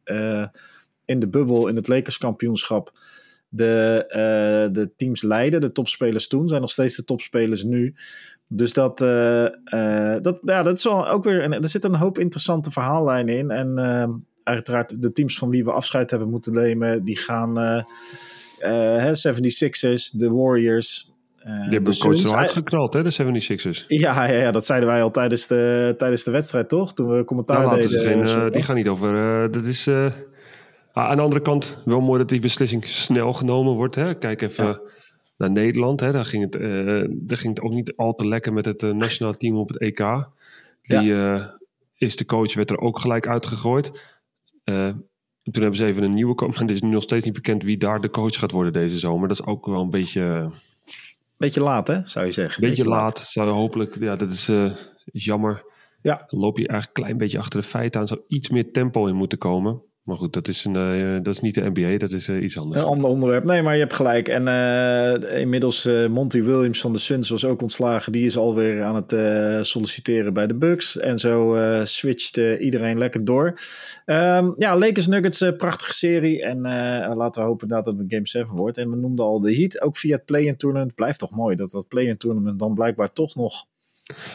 [1.04, 2.92] in de bubbel in het Lakers kampioenschap
[3.54, 5.60] de, uh, de teams leiden.
[5.60, 7.94] De topspelers toen zijn nog steeds de topspelers nu.
[8.48, 11.44] Dus dat, uh, uh, dat, ja, dat is wel ook weer.
[11.44, 13.50] Een, er zit een hoop interessante verhaallijnen in.
[13.50, 17.58] En uiteraard de teams van wie we afscheid hebben moeten nemen, die gaan.
[18.58, 21.12] hè, 76ers, de Warriors.
[21.44, 23.84] die hebben de coach zo uitgeknald, hè, de 76ers.
[23.86, 26.94] Ja, ja, ja, dat zeiden wij al tijdens de, tijdens de wedstrijd, toch?
[26.94, 28.00] Toen we commentaar nou, deden.
[28.00, 29.50] Geen, die gaan niet over.
[29.50, 29.88] dat is.
[30.92, 33.94] Ah, aan de andere kant, wel mooi dat die beslissing snel genomen wordt.
[33.94, 34.14] Hè?
[34.14, 34.80] Kijk even ja.
[35.36, 36.00] naar Nederland.
[36.00, 36.12] Hè?
[36.12, 38.92] Daar, ging het, uh, daar ging het ook niet al te lekker met het uh,
[38.92, 40.26] nationale team op het EK.
[40.82, 41.34] Die ja.
[41.36, 41.44] uh,
[41.96, 43.90] is de coach, werd er ook gelijk uitgegooid.
[44.64, 46.50] toen hebben ze even een nieuwe coach.
[46.50, 48.98] Maar het is nu nog steeds niet bekend wie daar de coach gaat worden deze
[48.98, 49.28] zomer.
[49.28, 50.50] Dat is ook wel een beetje...
[51.36, 52.60] Beetje laat, hè, zou je zeggen.
[52.60, 53.18] Beetje, beetje laat.
[53.18, 53.26] laat.
[53.26, 54.50] Zou hopelijk, ja, dat is,
[55.04, 55.64] jammer.
[56.02, 56.24] Ja.
[56.26, 58.06] Dan loop je eigenlijk een klein beetje achter de feiten aan.
[58.06, 59.82] Zou iets meer tempo in moeten komen.
[60.02, 62.58] Maar goed, dat is, een, uh, dat is niet de NBA, dat is uh, iets
[62.58, 62.80] anders.
[62.80, 63.44] Een ander onderwerp.
[63.44, 64.28] Nee, maar je hebt gelijk.
[64.28, 68.12] En uh, inmiddels Monty Williams van de Suns was ook ontslagen.
[68.12, 70.98] Die is alweer aan het solliciteren bij de Bucks.
[70.98, 73.46] En zo switcht iedereen lekker door.
[74.06, 76.42] Um, ja, Lakers Nuggets, prachtige serie.
[76.42, 76.60] En
[77.16, 78.78] laten we hopen dat het een Game 7 wordt.
[78.78, 80.94] En we noemden al de Heat, ook via het play-in tournament.
[80.94, 83.66] Blijft toch mooi dat dat play-in tournament dan blijkbaar toch nog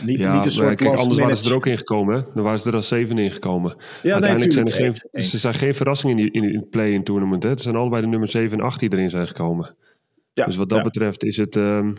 [0.03, 2.15] niet, ja, niet een soort kijk, anders waren ze er ook ingekomen.
[2.15, 2.21] Hè?
[2.33, 3.75] Dan waren ze er als zeven ingekomen.
[4.03, 5.33] Ja, Uiteindelijk nee, zijn er geen, eens.
[5.33, 7.43] er zijn geen verrassingen in, in, in het play-in tournament.
[7.43, 7.49] Hè?
[7.49, 9.75] Het zijn allebei de nummer 7 en 8 die erin zijn gekomen.
[10.33, 10.83] Ja, dus wat dat ja.
[10.83, 11.95] betreft is het, um,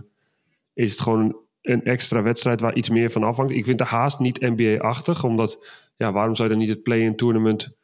[0.74, 3.52] is het gewoon een extra wedstrijd waar iets meer van afhangt.
[3.52, 7.16] Ik vind de haast niet NBA-achtig, omdat ja, waarom zou je dan niet het play-in
[7.16, 7.76] tournament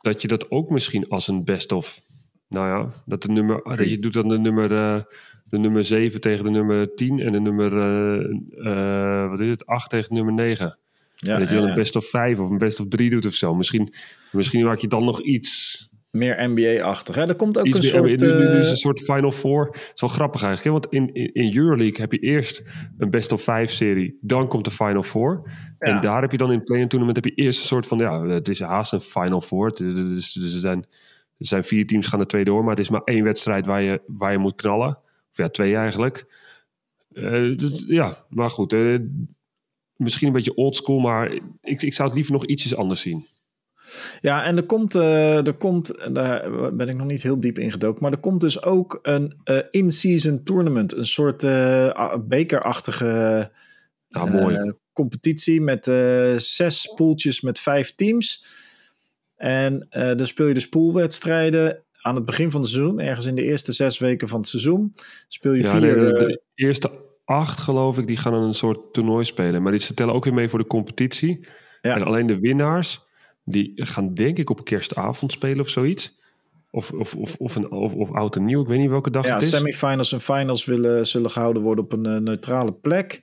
[0.00, 2.02] dat je dat ook misschien als een best of
[2.48, 5.02] nou ja, dat, de nummer, dat je doet dan de nummer uh,
[5.54, 7.72] de nummer 7 tegen de nummer 10 en de nummer
[8.56, 10.78] uh, wat is het, 8 tegen de nummer 9.
[11.16, 13.26] Ja, en dat je dan een best of 5 of een best of 3 doet
[13.26, 13.54] of zo.
[13.54, 13.92] Misschien,
[14.30, 15.78] misschien maak je dan nog iets
[16.10, 17.16] meer NBA-achtig.
[17.16, 18.20] Er komt ook iets een soort...
[18.20, 19.76] Nu, nu is een soort Final Four.
[19.94, 20.64] Wel grappig eigenlijk.
[20.64, 20.70] Hè?
[20.70, 22.62] Want in, in, in Euroleague heb je eerst
[22.98, 24.18] een best of 5 serie.
[24.20, 25.42] Dan komt de Final Four.
[25.44, 25.74] Ja.
[25.78, 27.24] En daar heb je dan in het play-in tournament...
[27.24, 27.98] heb je eerst een soort van...
[27.98, 29.70] Ja, het is haast een Final Four.
[29.74, 30.78] Dus, dus er, zijn,
[31.38, 32.60] er zijn vier teams gaan er twee door.
[32.60, 34.98] Maar het is maar één wedstrijd waar je, waar je moet knallen.
[35.34, 36.26] Of ja, twee eigenlijk.
[37.12, 38.72] Uh, dus, ja, maar goed.
[38.72, 39.00] Uh,
[39.96, 43.26] misschien een beetje oldschool, maar ik, ik zou het liever nog ietsjes anders zien.
[44.20, 48.02] Ja, en er komt, uh, er komt, daar ben ik nog niet heel diep ingedoken,
[48.02, 49.32] maar er komt dus ook een
[49.70, 51.42] in-season tournament, een soort
[52.28, 53.50] bekerachtige
[54.08, 54.72] nou, mooi.
[54.92, 55.84] competitie met
[56.36, 58.44] zes poeltjes met vijf teams.
[59.36, 63.42] En dan speel je dus poolwedstrijden aan het begin van het seizoen, ergens in de
[63.42, 64.92] eerste zes weken van het seizoen,
[65.28, 65.80] speel je ja, vier...
[65.80, 66.90] Nee, de, de, eerste
[67.24, 69.62] acht, geloof ik, die gaan een soort toernooi spelen.
[69.62, 71.46] Maar die ze tellen ook weer mee voor de competitie.
[71.80, 71.94] Ja.
[71.94, 73.04] En alleen de winnaars,
[73.44, 76.20] die gaan denk ik op kerstavond spelen of zoiets.
[76.70, 79.26] Of, of, of, of, een, of, of oud en nieuw, ik weet niet welke dag
[79.26, 79.48] ja, het is.
[79.48, 83.22] semifinals en finals willen, zullen gehouden worden op een uh, neutrale plek.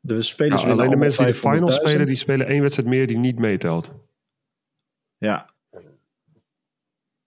[0.00, 3.06] De spelers ja, alleen de mensen die de finals spelen, die spelen één wedstrijd meer
[3.06, 3.92] die niet meetelt.
[5.18, 5.53] Ja.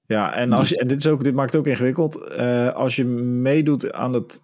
[0.08, 2.32] Ja, en, als je, en dit, is ook, dit maakt het ook ingewikkeld.
[2.32, 4.40] Uh, als je meedoet aan het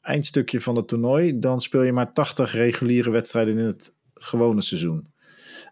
[0.00, 5.12] eindstukje van het toernooi, dan speel je maar 80 reguliere wedstrijden in het gewone seizoen.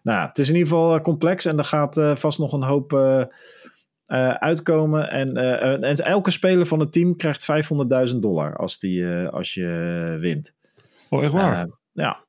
[0.03, 2.93] Nou, het is in ieder geval complex en er gaat uh, vast nog een hoop
[2.93, 3.23] uh,
[4.29, 5.09] uitkomen.
[5.09, 5.37] En,
[5.81, 7.47] en, elke speler van het team krijgt
[8.13, 10.53] 500.000 dollar als, die, als je wint.
[11.09, 11.67] Oh, echt waar?
[11.91, 12.25] ja.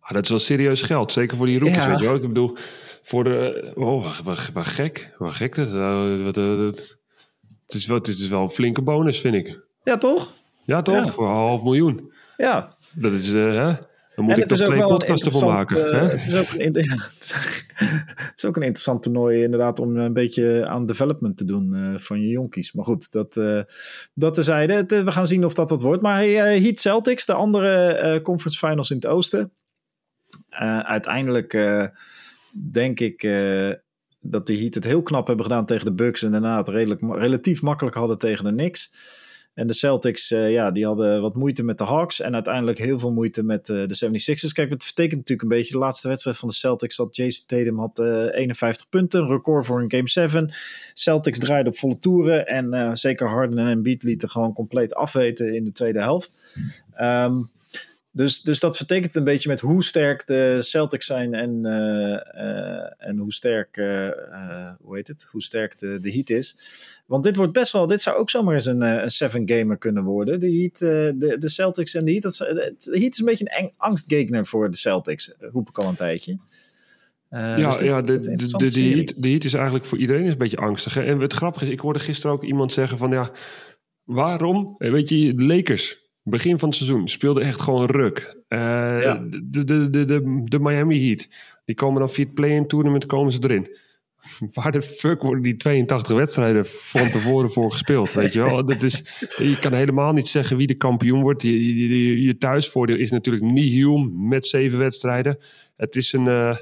[0.00, 1.84] Ah, dat is wel serieus geld, zeker voor die roepers.
[1.84, 1.90] Ja.
[1.90, 2.14] Weet je wel?
[2.14, 2.56] Ik bedoel,
[3.06, 3.72] voor de.
[3.74, 5.14] Oh, wat, wat gek.
[5.18, 5.70] Wat gek dat.
[6.20, 6.98] Wat, het,
[7.66, 9.60] is wel, het is wel een flinke bonus, vind ik.
[9.82, 10.32] Ja, toch?
[10.64, 11.04] Ja, toch?
[11.04, 11.12] Ja.
[11.12, 12.12] Voor een half miljoen.
[12.36, 12.76] Ja.
[12.94, 13.74] Dat is, uh, hè?
[14.14, 15.76] Dan moet en ik toch twee podcasten voor maken.
[15.76, 16.74] Uh, het, is ook een,
[18.16, 21.98] het is ook een interessant toernooi inderdaad om een beetje aan development te doen uh,
[21.98, 22.72] van je jonkies.
[22.72, 23.60] Maar goed, dat, uh,
[24.14, 24.72] dat tezijde.
[24.72, 26.02] Het, we gaan zien of dat wat wordt.
[26.02, 29.52] Maar hey, Heat Celtics, de andere conference finals in het oosten.
[30.82, 31.54] uiteindelijk
[32.70, 33.22] denk ik
[34.20, 36.22] dat de Heat het heel knap hebben gedaan tegen de Bucks.
[36.22, 38.92] En daarna het redelijk, relatief makkelijk hadden tegen de Knicks.
[39.56, 42.20] En de Celtics, uh, ja, die hadden wat moeite met de Hawks.
[42.20, 44.52] En uiteindelijk heel veel moeite met uh, de 76ers.
[44.52, 45.72] Kijk, het vertekent natuurlijk een beetje.
[45.72, 49.26] De laatste wedstrijd van de Celtics had Jason Tatum had, uh, 51 punten.
[49.26, 50.50] Record voor een Game 7.
[50.92, 52.46] Celtics draaiden op volle toeren.
[52.46, 56.32] En zeker Harden en Embiid lieten gewoon compleet afweten in de tweede helft.
[57.00, 57.50] Um,
[58.16, 63.08] dus, dus dat vertekent een beetje met hoe sterk de Celtics zijn en, uh, uh,
[63.08, 64.10] en hoe sterk, uh,
[64.80, 65.28] hoe heet het?
[65.30, 66.58] Hoe sterk de, de Heat is.
[67.06, 70.04] Want dit wordt best wel, dit zou ook zomaar eens een, een seven gamer kunnen
[70.04, 70.40] worden.
[70.40, 72.22] De Heat, de, de Celtics en de Heat.
[72.22, 75.88] Dat, de Heat is een beetje een eng, angstgegner voor de Celtics, roep ik al
[75.88, 76.36] een tijdje.
[77.30, 80.38] ja, dus ja de, de, de, de, heat, de Heat is eigenlijk voor iedereen een
[80.38, 80.94] beetje angstig.
[80.94, 81.02] Hè?
[81.02, 83.30] En het grappige is, ik hoorde gisteren ook iemand zeggen van ja,
[84.04, 84.74] waarom?
[84.78, 88.36] Weet je, de Lakers begin van het seizoen speelde echt gewoon ruk.
[88.48, 88.58] Uh,
[89.02, 89.26] ja.
[89.30, 91.28] de, de, de, de, de Miami Heat,
[91.64, 93.76] die komen dan via het play-in tournament komen ze erin.
[94.54, 98.12] Waar de fuck worden die 82 wedstrijden van tevoren voor gespeeld?
[98.12, 98.64] Weet je wel?
[98.66, 101.42] Dat is, je kan helemaal niet zeggen wie de kampioen wordt.
[101.42, 105.38] Je, je, je thuisvoordeel is natuurlijk nihil met zeven wedstrijden.
[105.76, 106.26] Het is een.
[106.26, 106.56] Uh,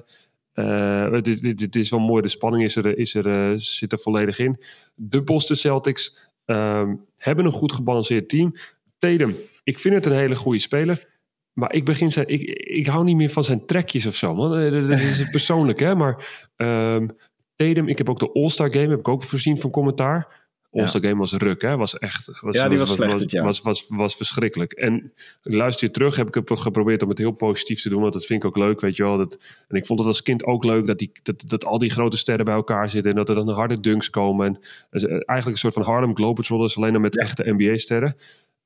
[0.54, 3.92] uh, het, is, het, is wel mooi, de spanning is er, is er, uh, zit
[3.92, 4.58] er volledig in.
[4.94, 8.54] De Boston Celtics um, hebben een goed gebalanceerd team.
[8.98, 11.12] Tatum ik vind het een hele goede speler.
[11.52, 14.34] Maar ik begin zijn, ik, ik hou niet meer van zijn trekjes of zo.
[14.34, 14.50] Man.
[14.70, 15.94] Dat is persoonlijk, hè.
[15.94, 17.16] Maar um,
[17.56, 20.42] Tatum, ik heb ook de All-Star Game, heb ik ook voorzien van commentaar.
[20.70, 21.76] All-Star Game was ruk, hè.
[21.76, 22.40] Was echt...
[22.40, 23.44] Was, ja, die was, was slecht was, jaar.
[23.44, 24.72] Was, was, was, verschrikkelijk.
[24.72, 28.00] En luister je terug, heb ik geprobeerd om het heel positief te doen.
[28.00, 29.16] Want dat vind ik ook leuk, weet je wel.
[29.16, 31.90] Dat, en ik vond het als kind ook leuk dat, die, dat, dat al die
[31.90, 33.10] grote sterren bij elkaar zitten.
[33.10, 34.46] En dat er dan harde dunks komen.
[34.46, 34.60] En,
[35.08, 37.20] eigenlijk een soort van Harlem Globetrotters, alleen dan met ja.
[37.20, 38.16] echte NBA-sterren.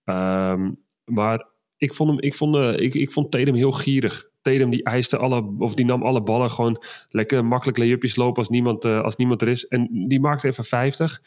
[0.04, 4.28] Um, maar ik vond, hem, ik, vond, uh, ik, ik vond Tatum heel gierig.
[4.42, 8.48] Tatum die eiste alle, of die nam alle ballen gewoon lekker makkelijk layupjes lopen als
[8.48, 9.66] niemand, uh, als niemand er is.
[9.66, 11.22] En die maakte even 50.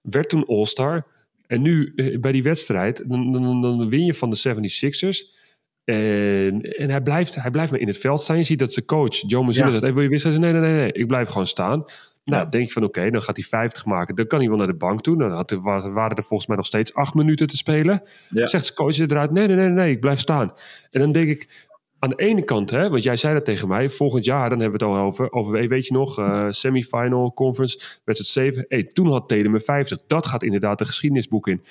[0.00, 1.06] Werd toen All-Star.
[1.46, 5.44] En nu uh, bij die wedstrijd, dan, dan, dan, win je van de 76ers.
[5.84, 8.36] En, en hij, blijft, hij blijft maar in het veld staan.
[8.36, 9.72] Je ziet dat zijn coach, Joe Mazzulla, ja.
[9.72, 9.84] zegt...
[9.84, 10.40] Hey, wil je wisselen?
[10.40, 11.84] Nee, nee, nee, nee, ik blijf gewoon staan.
[12.26, 12.48] Nou, ja.
[12.48, 14.14] denk je van oké, okay, dan gaat hij 50 maken.
[14.14, 15.16] Dan kan hij wel naar de bank toe.
[15.16, 18.02] Dan had, waren er volgens mij nog steeds acht minuten te spelen.
[18.28, 18.46] Ja.
[18.46, 20.52] Zegt zijn coach eruit, nee, nee, nee, nee, ik blijf staan.
[20.90, 23.90] En dan denk ik, aan de ene kant, hè, want jij zei dat tegen mij,
[23.90, 28.00] volgend jaar, dan hebben we het al over, over weet je nog, uh, semifinal conference,
[28.04, 28.64] wedstrijd 7.
[28.68, 30.00] Hey, toen had een 50.
[30.06, 31.62] Dat gaat inderdaad de geschiedenisboek in.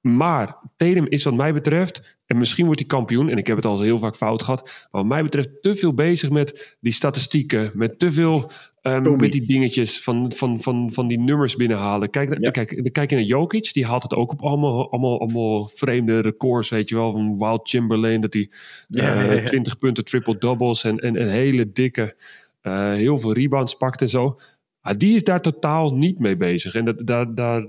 [0.00, 3.66] Maar Tatum is wat mij betreft, en misschien wordt hij kampioen, en ik heb het
[3.66, 7.70] al heel vaak fout gehad, maar wat mij betreft te veel bezig met die statistieken,
[7.74, 8.50] met te veel
[8.82, 12.10] um, met die dingetjes van, van, van, van die nummers binnenhalen.
[12.10, 12.50] Kijk, ja.
[12.50, 16.20] kijk, dan kijk je naar Jokic, die haalt het ook op allemaal, allemaal, allemaal vreemde
[16.20, 18.50] records, weet je wel, van Wild Chamberlain, dat hij
[18.88, 22.16] ja, uh, ja, 20 punten triple-doubles en, en, en hele dikke,
[22.62, 24.38] uh, heel veel rebounds pakt en zo.
[24.82, 26.74] Maar die is daar totaal niet mee bezig.
[26.74, 27.66] En dat, daar, daar,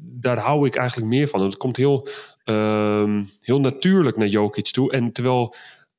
[0.00, 1.42] daar hou ik eigenlijk meer van.
[1.42, 2.08] Het komt heel,
[2.50, 4.90] um, heel natuurlijk naar Jokic toe.
[4.90, 5.54] En terwijl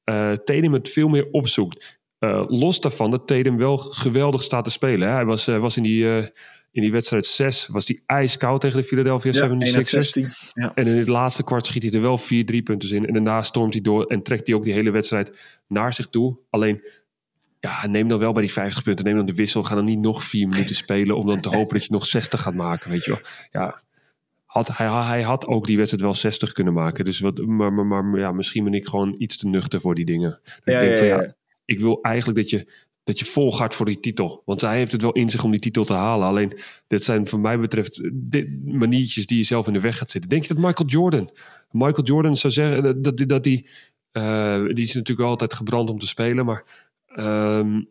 [0.06, 2.00] uh, Tatum het veel meer opzoekt.
[2.20, 5.08] Uh, los daarvan dat Tatum wel geweldig staat te spelen.
[5.08, 5.14] Hè?
[5.14, 6.18] Hij was, uh, was in, die, uh,
[6.72, 10.24] in die wedstrijd 6 was die ijskoud tegen de Philadelphia Ja, 76ers.
[10.24, 10.52] 1-16.
[10.54, 10.72] Ja.
[10.74, 13.06] En in het laatste kwart schiet hij er wel vier driepunters in.
[13.06, 16.40] En daarna stormt hij door en trekt hij ook die hele wedstrijd naar zich toe.
[16.50, 16.84] Alleen,
[17.60, 19.06] ja, neem dan wel bij die 50 punten.
[19.06, 19.64] Neem dan de wissel.
[19.64, 22.42] Ga dan niet nog vier minuten spelen om dan te hopen dat je nog 60
[22.42, 22.90] gaat maken.
[22.90, 23.22] Weet je wel.
[23.52, 23.82] Ja,
[24.52, 27.06] had, hij, hij had ook die wedstrijd wel 60 kunnen maken.
[27.06, 30.06] Dus wat, maar, maar, maar ja, misschien ben ik gewoon iets te nuchter voor die
[30.06, 30.40] dingen.
[30.64, 31.34] Ja, ik denk van ja.
[31.66, 32.72] ik wil eigenlijk dat je,
[33.04, 34.42] dat je vol gaat voor die titel.
[34.46, 36.28] Want hij heeft het wel in zich om die titel te halen.
[36.28, 36.54] Alleen,
[36.88, 40.30] dit zijn voor mij betreft dit maniertjes die je zelf in de weg gaat zitten.
[40.30, 41.30] Denk je dat Michael Jordan...
[41.72, 43.68] Michael Jordan zou zeggen dat, dat, dat die...
[44.12, 46.64] eh, die is natuurlijk altijd gebrand om te spelen, maar...
[47.08, 47.82] ehm,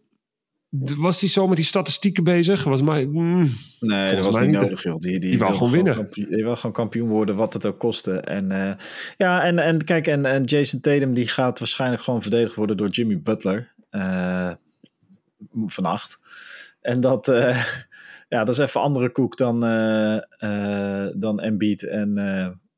[0.78, 2.64] was hij zo met die statistieken bezig?
[2.64, 4.96] Was mij, mm, Nee, dat was mij niet nodig, joh.
[4.98, 5.94] Die, die, Die wil gewoon winnen.
[5.94, 8.20] kampioen- die wil gewoon kampioen worden, wat het ook kostte.
[8.20, 8.72] En eh,
[9.16, 12.88] ja, en, en kijk, en, en Jason Tatum die gaat waarschijnlijk gewoon verdedigd worden door
[12.88, 14.52] Jimmy Butler eh,
[15.66, 16.16] vannacht.
[16.80, 17.64] En dat, eh,
[18.28, 19.61] ja, dat is even andere koek dan,
[21.20, 22.18] dan Embiid en,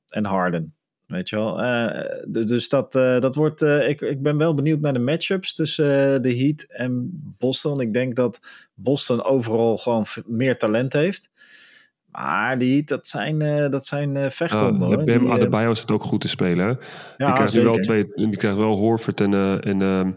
[0.08, 0.74] en Harden.
[1.12, 1.62] Weet je wel?
[1.62, 2.00] Eh,
[2.32, 3.62] d- dus dat, eh, dat wordt.
[3.62, 7.80] eh, ik, ik ben wel benieuwd naar de matchups tussen eh, de Heat en Boston.
[7.80, 8.40] Ik denk dat
[8.74, 11.30] Boston overal gewoon meer talent heeft.
[12.10, 14.88] Maar die Heat, dat zijn, eh, dat zijn eh, vechthonden.
[14.88, 15.04] Ja, hoor.
[15.04, 16.64] Bam eh, Adebayo zit ook goed te spelen.
[16.66, 16.70] Hè?
[16.70, 16.76] ja,
[17.16, 18.06] die krijgt nu wel twee.
[18.14, 20.10] Die krijgt wel Horford en, eh, en ehm,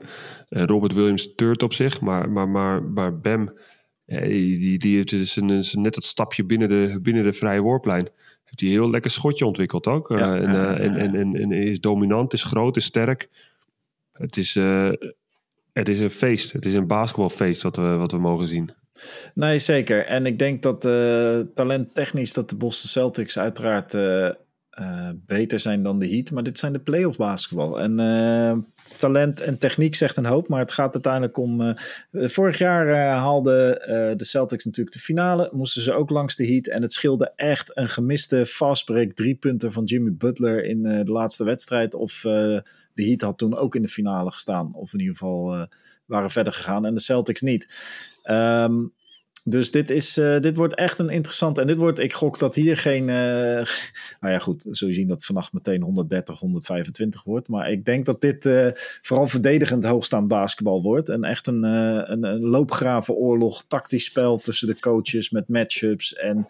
[0.49, 2.01] Robert Williams third op zich.
[2.01, 3.57] Maar, maar, maar, maar Bam,
[4.05, 7.61] eh, die, die heeft dus een, is net dat stapje binnen de, binnen de vrije
[7.61, 8.09] worplijn.
[8.55, 10.11] Heeft hij een heel lekker schotje ontwikkeld ook.
[10.11, 10.97] Eh, Ja, en, ja, eh, en, ja.
[10.97, 13.29] en, en, en is dominant, is groot, is sterk.
[14.11, 14.91] Het is, eh,
[15.73, 16.51] het is een feest.
[16.51, 18.69] Het is een basketbalfeest wat we, wat we mogen zien.
[19.33, 20.05] Nee, zeker.
[20.05, 23.93] En ik denk dat eh talenttechnisch dat de Boston Celtics uiteraard
[24.75, 26.31] eh, beter zijn dan de Heat.
[26.31, 27.79] Maar dit zijn de playoff basketbal.
[27.79, 28.57] En eh,
[28.97, 30.47] talent en techniek zegt een hoop.
[30.47, 31.61] Maar het gaat uiteindelijk om...
[31.61, 31.73] eh,
[32.11, 33.73] vorig jaar haalden
[34.17, 35.49] de Celtics natuurlijk de finale.
[35.51, 36.67] Moesten ze ook langs de Heat.
[36.67, 41.43] En het scheelde echt een gemiste fastbreak drie punten van Jimmy Butler in de laatste
[41.43, 41.93] wedstrijd.
[41.93, 44.73] Of de Heat had toen ook in de finale gestaan.
[44.73, 45.67] Of in ieder geval
[46.05, 46.85] waren verder gegaan.
[46.85, 47.67] En de Celtics niet.
[48.23, 48.73] Ehm,
[49.47, 51.57] dus dit, is, eh, dit wordt echt een interessant.
[51.57, 53.09] En dit wordt, ik gok dat hier geen.
[53.09, 53.15] eh
[54.21, 57.47] nou ja, goed, zul je zien dat vannacht meteen 130, 125 wordt.
[57.47, 58.67] Maar ik denk dat dit eh,
[59.01, 61.09] vooral verdedigend hoogstaand basketbal wordt.
[61.09, 66.45] En echt een, een, een loopgravenoorlog, tactisch spel tussen de coaches met matchups en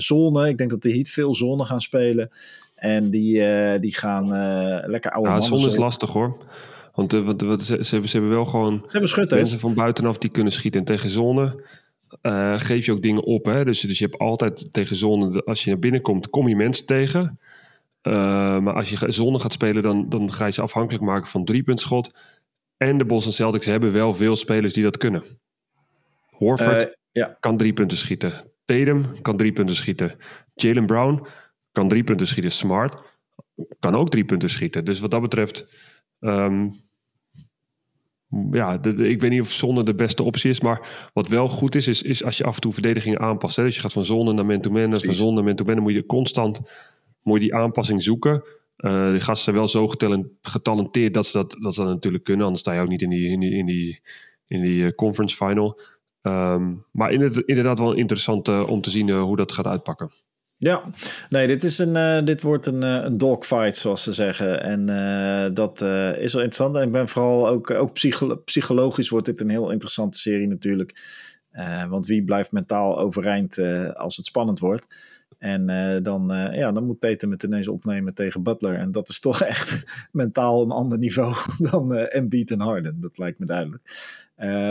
[0.00, 0.48] zone.
[0.48, 2.30] Ik denk dat de Heat veel zone gaan spelen.
[2.74, 3.42] En die,
[3.80, 4.26] die gaan
[4.90, 6.36] lekker oude Ja, mannen zon is zone- lastig hoor.
[6.94, 9.40] Want eh, wat, wat, ze, ze, hebben, ze hebben wel gewoon Ze hebben schutters.
[9.40, 10.80] mensen van buitenaf die kunnen schieten.
[10.80, 11.64] En tegen zone
[12.20, 13.44] eh, geef je ook dingen op.
[13.44, 13.64] Hè?
[13.64, 16.86] Dus, dus je hebt altijd tegen zone, als je naar binnen komt, kom je mensen
[16.86, 17.38] tegen.
[18.00, 21.44] Eh, maar als je zone gaat spelen, dan, dan ga je ze afhankelijk maken van
[21.44, 22.14] driepuntschot.
[22.76, 25.22] En de Boston Celtics hebben wel veel spelers die dat kunnen.
[26.30, 27.36] Horford Eh, ja.
[27.40, 28.32] kan drie punten schieten.
[28.64, 30.16] Tatum kan drie punten schieten.
[30.54, 31.26] Jalen Brown
[31.72, 32.52] kan drie punten schieten.
[32.52, 32.96] Smart
[33.80, 34.84] kan ook drie punten schieten.
[34.84, 35.66] Dus wat dat betreft...
[36.20, 36.68] ehm,
[38.50, 40.60] ja, de- ik weet niet of zone de beste optie is.
[40.60, 43.56] Maar wat wel goed is, is, is als je af en toe verdedigingen aanpast.
[43.56, 43.62] Hè?
[43.62, 44.80] Dus je gaat van zone naar man-to-man.
[44.82, 45.74] En van zone naar man-to-man.
[45.74, 46.60] Dan moet je constant
[47.22, 48.42] moet je die aanpassing zoeken.
[48.76, 52.24] Eh die gasten zijn wel zo getalen- getalenteerd dat ze dat, dat ze dat natuurlijk
[52.24, 52.44] kunnen.
[52.44, 54.00] Anders sta je ook niet in die, in die, in die,
[54.46, 55.80] in die eh, conference final.
[56.22, 57.12] Ehm, maar
[57.46, 60.10] inderdaad, wel interessant eh, om te zien hoe dat gaat uitpakken.
[60.62, 60.82] Ja,
[61.30, 64.62] nee, dit, is een, eh, dit wordt een, eh, een dogfight, zoals ze zeggen.
[64.62, 66.76] En eh, dat is wel interessant.
[66.76, 71.00] En ik ben vooral ook, ook psycholo- psychologisch wordt dit een heel interessante serie natuurlijk.
[71.88, 73.58] Want wie blijft mentaal overeind
[73.94, 74.86] als het spannend wordt?
[75.38, 75.66] En
[76.02, 78.74] dan, ja, dan moet Tatum het ineens opnemen tegen Butler.
[78.74, 81.34] En dat is toch echt mentaal een ander niveau
[81.70, 83.00] dan Embiid en Harden.
[83.00, 83.82] Dat lijkt me duidelijk.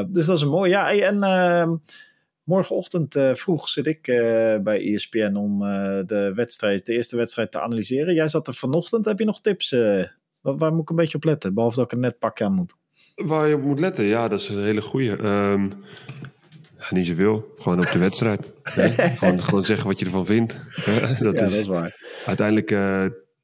[0.08, 0.70] Dus dat is een mooi.
[0.70, 1.76] Ja, en ehm,
[2.44, 7.52] morgenochtend eh, vroeg zit ik eh, bij ESPN om eh, de, wedstrijd, de eerste wedstrijd
[7.52, 8.14] te analyseren.
[8.14, 9.06] Jij zat er vanochtend.
[9.06, 9.70] Heb je nog tips?
[10.42, 11.54] waar, waar moet ik een beetje op letten?
[11.54, 12.76] Behalve dat ik een net pakje aan moet.
[13.16, 15.18] Waar je op moet letten, ja, dat is een hele goeie.
[15.18, 15.70] Ehm,
[16.90, 18.52] niet zoveel, gewoon op de wedstrijd.
[19.18, 20.54] gewoon, gewoon zeggen wat je ervan vindt.
[20.86, 21.96] dat ja, is, dat is waar.
[22.26, 22.72] Uiteindelijk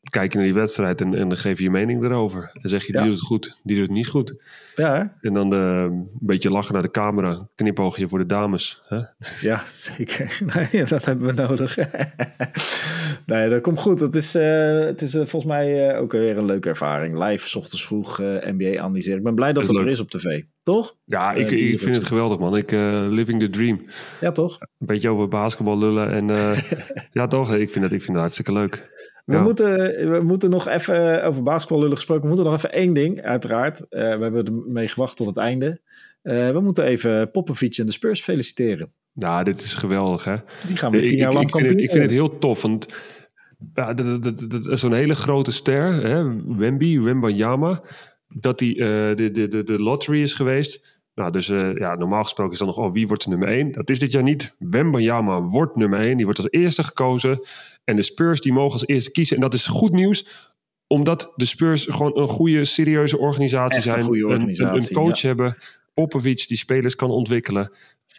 [0.09, 2.49] kijk je naar die wedstrijd en, en dan geef je je mening erover.
[2.53, 3.07] Dan zeg je, die Ja.
[3.07, 4.35] doet het goed, die doet het niet goed.
[4.75, 5.27] Ja, hè?
[5.27, 8.81] En dan eh, een beetje lachen naar de camera, knipoogje voor de dames.
[8.87, 8.99] Hè?
[9.41, 9.61] ja
[9.95, 10.39] zeker.
[10.71, 11.77] Nee, dat hebben we nodig.
[13.25, 13.99] nee, dat komt goed.
[13.99, 17.23] Het is, eh, het is eh, volgens mij ook weer een leuke ervaring.
[17.23, 19.17] Live, 's ochtends vroeg, NBA analyseren.
[19.17, 20.41] Ik ben blij dat het er is op tv.
[20.63, 20.95] Toch?
[21.05, 22.57] Ja, ik, ik vind het geweldig man.
[22.57, 22.71] Ik,
[23.11, 23.85] living the dream.
[24.21, 24.59] Ja, toch?
[24.59, 26.11] Een beetje over basketbal lullen.
[26.11, 26.55] En
[27.11, 28.89] ja, toch, ik vind, het, ik vind het hartstikke leuk.
[29.35, 29.75] We, moeten,
[30.11, 33.79] we moeten nog even, over basketbal lullen gesproken, we moeten nog even één ding, uiteraard.
[33.89, 35.81] we hebben ermee gewacht tot het einde.
[36.21, 38.91] we moeten even Popovic en de Spurs feliciteren.
[39.13, 40.35] Nou, dit is geweldig, hè?
[40.67, 42.87] Die gaan we tien jaar lang ik, vind het, ik vind het heel tof, want
[43.73, 46.43] ja, dat, dat, dat, is zo'n hele grote ster, hè?
[46.55, 47.81] Wemby, Wembanyama,
[48.27, 50.96] dat hij uh, de, de, de, de lottery is geweest.
[51.17, 53.71] Nou, dus uh, ja, normaal gesproken is dan nog, oh, wie wordt nummer 1?
[53.71, 54.55] Dat is dit jaar niet.
[54.59, 56.15] Wembanyama wordt nummer 1.
[56.15, 57.39] Die wordt als eerste gekozen.
[57.83, 59.35] En de Spurs die mogen als eerste kiezen.
[59.35, 60.49] En dat is goed nieuws,
[60.87, 63.99] omdat de Spurs gewoon een goede, serieuze organisatie zijn.
[63.99, 65.57] Een, organisatie, een, een, coach hebben.
[65.93, 67.71] Popovic die spelers kan ontwikkelen.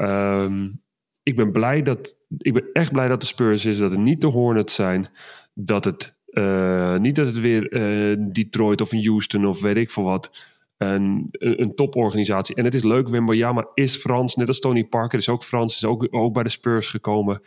[0.02, 0.82] Um,
[1.22, 2.16] ik ben blij dat.
[2.38, 3.78] Ik ben echt blij dat de Spurs is.
[3.78, 5.08] Dat het niet de Hornets zijn.
[5.54, 6.16] Dat het.
[6.30, 10.30] Uh, niet dat het weer uh, Detroit of Houston of weet ik veel wat.
[10.78, 12.54] Een, een, toporganisatie.
[12.54, 14.34] En het is leuk, Wembayama is Frans.
[14.34, 15.74] Net als Tony Parker is ook Frans.
[15.74, 17.40] Is ook, ook bij de Spurs gekomen.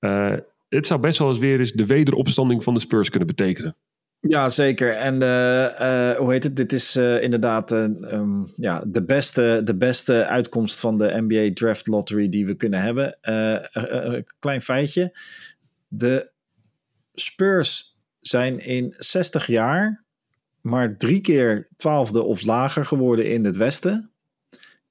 [0.00, 0.34] Uh,
[0.68, 3.76] het zou best wel eens weer eens de wederopstanding van de Spurs kunnen betekenen.
[4.20, 4.96] Ja, zeker.
[4.96, 6.56] En uh, hoe heet het?
[6.56, 12.28] Dit is inderdaad um, ja, de, beste, de beste uitkomst van de NBA Draft Lottery
[12.28, 13.18] die we kunnen hebben.
[14.38, 15.18] klein feitje.
[15.88, 16.30] De
[17.14, 20.04] Spurs zijn in 60 jaar
[20.62, 24.10] maar drie keer twaalfde of lager geworden in het Westen.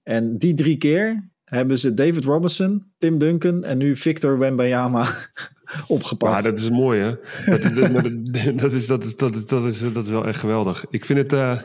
[0.03, 5.05] En die drie keer hebben ze David Robinson, Tim Duncan en nu Victor Wembanyama
[5.88, 6.43] opgepakt.
[6.43, 7.15] Ja, dat is mooi hè.
[8.55, 10.86] Dat, is, dat, is, dat, is, dat, is, dat is wel echt geweldig.
[10.89, 11.34] Ik vind het...
[11.34, 11.62] Uh,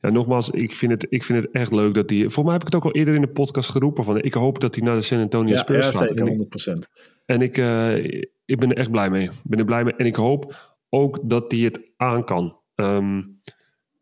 [0.00, 2.30] ja, nogmaals, ik vind, het, ik vind het echt leuk dat hij...
[2.30, 4.04] Voor mij heb ik het ook al eerder in de podcast geroepen.
[4.04, 6.18] Van, ik hoop dat hij naar de San Antonio Spurs ja, gaat.
[6.18, 6.78] Ja, zeker, 100%.
[7.26, 8.04] En ik, uh,
[8.44, 9.24] ik ben er echt blij mee.
[9.24, 9.94] Ik ben er blij mee.
[9.94, 12.56] En ik hoop ook dat hij het aan kan.
[12.74, 13.40] Um,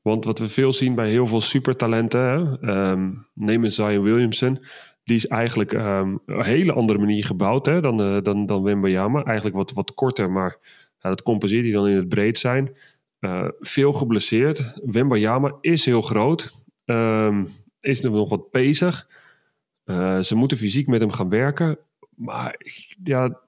[0.03, 2.59] want wat we veel zien bij heel veel supertalenten...
[2.71, 4.59] Um, neem een Zion Williamson
[5.05, 9.25] die is eigenlijk um, een hele andere manier gebouwd hè, dan, uh, dan, dan Wembayama.
[9.25, 10.57] Eigenlijk wat, wat korter, maar
[10.99, 12.77] dat compenseert hij dan in het breed zijn.
[13.21, 14.81] Uh, veel geblesseerd.
[14.85, 16.63] Wembayama is heel groot.
[16.85, 17.49] Um,
[17.81, 19.09] is nog wat bezig.
[19.85, 21.79] Uh, ze moeten fysiek met hem gaan werken.
[22.17, 22.57] Maar
[23.05, 23.41] ja,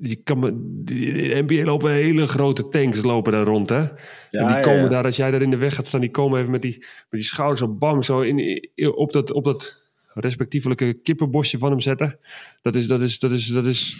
[0.00, 0.40] je kan,
[0.84, 3.78] de NBA lopen hele grote tanks lopen daar rond, hè?
[3.78, 3.90] Ja,
[4.30, 4.88] en die komen ja, ja.
[4.88, 7.20] daar, als jij daar in de weg gaat staan, die komen even met die, met
[7.20, 9.82] die schouders op bam, zo in, op dat, op dat
[10.14, 12.18] respectievelijke kippenbosje van hem zetten.
[12.62, 13.96] Dat is, dat is, dat is, dat is.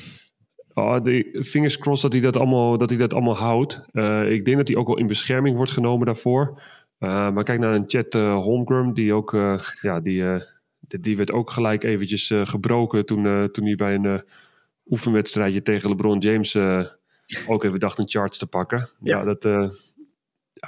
[0.75, 3.81] Oh, de fingers crossed dat hij dat allemaal, dat hij dat allemaal houdt.
[3.93, 6.63] Uh, ik denk dat hij ook wel in bescherming wordt genomen daarvoor.
[6.99, 9.31] Uh, maar kijk naar een Chet uh, Holmgren, die ook,
[9.81, 10.25] ja, die,
[10.81, 14.23] die werd ook gelijk eventjes gebroken toen, toen hij bij een
[14.91, 16.57] oefenwedstrijdje tegen LeBron James
[17.47, 18.89] ook even dacht een charts te pakken.
[19.01, 19.45] Ja, ja dat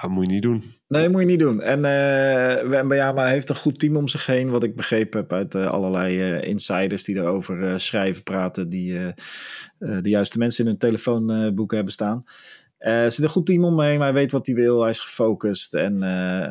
[0.00, 0.62] ja, moet je niet doen.
[0.88, 1.62] Nee, moet je niet doen.
[1.62, 5.54] En uh, Wembanyama heeft een goed team om zich heen, wat ik begrepen heb uit
[5.54, 9.14] uh, allerlei uh, insiders die erover schrijven, praten, die
[9.78, 12.22] de juiste mensen in hun telefoonboeken hebben staan.
[12.78, 16.02] er zit een goed team omheen, hij weet wat hij wil, hij is gefocust en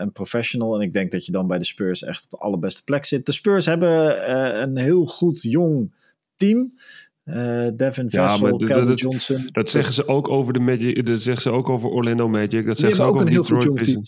[0.02, 0.76] een professional.
[0.76, 3.26] En ik denk dat je dan bij de Spurs echt op de allerbeste plek zit.
[3.26, 4.32] De Spurs hebben
[4.62, 5.94] een heel goed jong
[6.36, 6.74] team.
[7.26, 9.50] Uh, Devin Vessel, ja, Calvin Johnson.
[9.52, 11.06] Dat zeggen ze ook over de Magic.
[11.06, 12.66] Dat zeggen ze ook over Orlando Magic.
[12.66, 14.04] Dat zeggen ze ook, ook een heel goed jong team.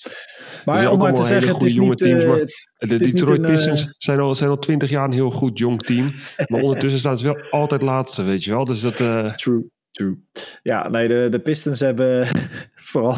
[0.65, 1.97] Maar om maar te zeggen, het is niet...
[1.97, 2.45] Teams, uh,
[2.77, 5.81] de Detroit een, Pistons uh, zijn, al, zijn al twintig jaar een heel goed jong
[5.81, 6.09] team.
[6.47, 8.65] Maar ondertussen staan ze wel altijd laatste, weet je wel.
[8.65, 8.95] Dus dat...
[9.37, 9.71] True.
[9.91, 10.23] True.
[10.61, 12.27] Ja, nee, de, de Pistons hebben
[12.91, 13.17] vooral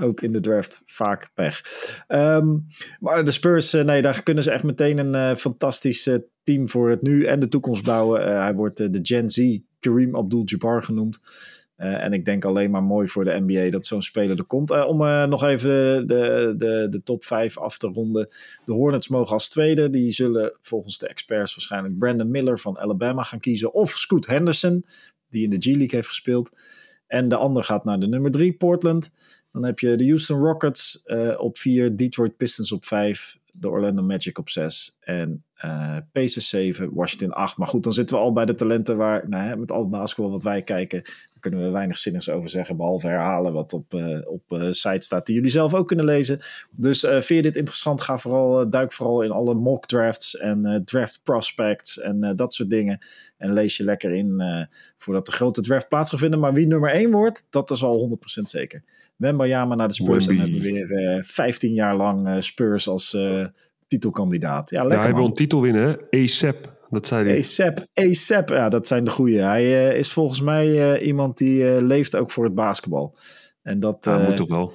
[0.00, 1.60] ook in de draft vaak pech.
[2.08, 2.66] Um,
[2.98, 6.10] maar de Spurs, nee, daar kunnen ze echt meteen een uh, fantastisch
[6.44, 8.20] team voor het nu en de toekomst bouwen.
[8.20, 11.20] Uh, hij wordt de Gen Z Kareem Abdul-Jabbar genoemd.
[11.76, 14.86] en ik denk alleen maar mooi voor de NBA dat zo'n speler er komt.
[14.86, 18.28] om nog even de, de, de top 5 af te ronden.
[18.64, 19.90] De Hornets mogen als tweede.
[19.90, 23.74] Die zullen volgens de experts waarschijnlijk Brandon Miller van Alabama gaan kiezen.
[23.74, 24.84] Of Scoot Henderson
[25.34, 26.50] die in de G-League heeft gespeeld.
[27.06, 29.10] En de ander gaat naar de nummer 3, Portland.
[29.52, 31.02] Dan heb je de Houston Rockets
[31.36, 36.94] op 4, Detroit Pistons op 5, de Orlando Magic op 6 en uh, Pacers 7,
[36.94, 37.58] Washington 8.
[37.58, 40.30] Maar goed, dan zitten we al bij de talenten waar, nou, met al het basketbal
[40.30, 41.02] wat wij kijken,
[41.44, 45.26] kunnen we weinig zinnigs over zeggen, behalve herhalen wat op, uh, op uh, site staat
[45.26, 46.38] die jullie zelf ook kunnen lezen.
[46.70, 50.82] Dus uh, vind je dit interessant, ga vooral, duik vooral in alle mock drafts en
[50.84, 52.98] draft prospects en dat soort dingen.
[53.36, 54.42] En lees je lekker in
[54.96, 56.40] voordat de grote draft plaats gaat vinden.
[56.40, 58.82] Maar wie nummer 1 wordt, dat is al 100% zeker.
[59.16, 60.42] Wembayama naar de Spurs Wemby.
[60.42, 63.16] en hebben weer 15 jaar lang Spurs als
[63.86, 64.70] titelkandidaat.
[64.70, 66.73] Ja, lekker, ja, hij wil een titel winnen, ASAP.
[66.94, 67.38] Dat zei hij.
[67.38, 69.42] ASAP, ASAP, ja, dat zijn de goede.
[69.42, 73.16] Hij uh, is volgens mij uh, iemand die uh, leeft ook voor het basketbal.
[73.62, 74.72] En dat ja, moet toch wel.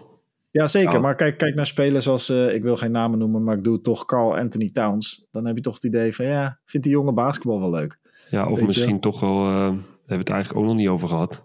[0.52, 0.94] Ja, zeker.
[0.94, 1.00] Ja.
[1.00, 3.84] Maar kijk, kijk naar spelers als, ik wil geen namen noemen, maar ik doe het
[3.84, 5.28] toch Carl Anthony Towns.
[5.32, 8.00] Dan heb je toch het idee van, ja, vindt die jonge basketbal wel leuk.
[8.30, 9.00] Ja, of Weet misschien je?
[9.00, 11.44] toch wel, hebben we het eigenlijk ook nog niet over gehad.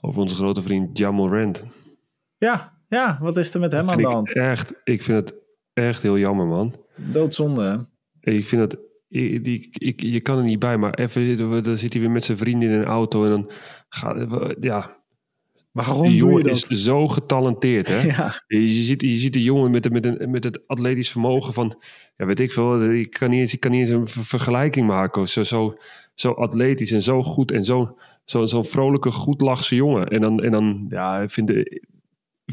[0.00, 1.64] Over onze grote vriend Jamal Rand.
[2.36, 4.32] Ja, ja, wat is er met hem aan de hand?
[4.32, 5.38] Echt, ik vind het
[5.72, 6.74] echt heel jammer, man.
[7.10, 7.76] Doodzonde, hè?
[8.32, 11.92] Ik vind het, ik, die, ik, je kan er niet bij, maar even, dan zit
[11.92, 13.50] hij weer met zijn vrienden in een auto en dan
[13.88, 14.26] gaat,
[14.60, 14.96] ja,
[15.72, 16.70] Waarom die doe je jongen dat?
[16.70, 18.00] is zo getalenteerd, hè?
[18.16, 21.82] Ja, Je, ziet, je ziet de jongen met, met, een, met het atletisch vermogen van,
[22.16, 24.86] ja, weet ik veel, ik kan niet eens, ik kan niet eens een ver- vergelijking
[24.86, 25.28] maken.
[25.28, 25.76] Zo, zo,
[26.14, 30.08] zo atletisch en zo goed en zo, zo, zo'n vrolijke, goed lachse jongen.
[30.08, 31.52] En dan, en dan ja, ik vind,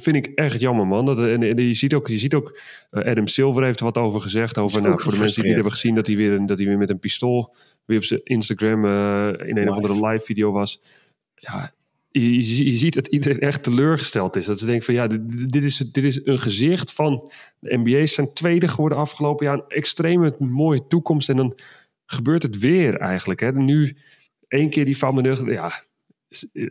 [0.01, 1.05] vind ik echt jammer, man.
[1.05, 3.97] Dat, en, en je ziet ook, je ziet ook eh, Adam Silver heeft er wat
[3.97, 4.57] over gezegd.
[4.57, 6.77] Over, nou, voor de mensen die het hebben gezien, dat hij weer, dat hij weer
[6.77, 10.81] met een pistool weer op zijn Instagram eh, in een of andere live video was.
[11.35, 11.73] Ja,
[12.09, 14.45] je, ziet dat iedereen echt teleurgesteld is.
[14.45, 18.13] Dat ze denken van ja, dit, dit, is, dit is een gezicht van de NBA's
[18.13, 19.55] zijn tweede geworden afgelopen jaar.
[19.55, 21.29] Een extreme mooie toekomst.
[21.29, 21.57] En dan
[22.05, 23.39] gebeurt het weer eigenlijk.
[23.39, 23.51] Hè.
[23.51, 23.95] Nu
[24.47, 25.71] één keer die van Ja,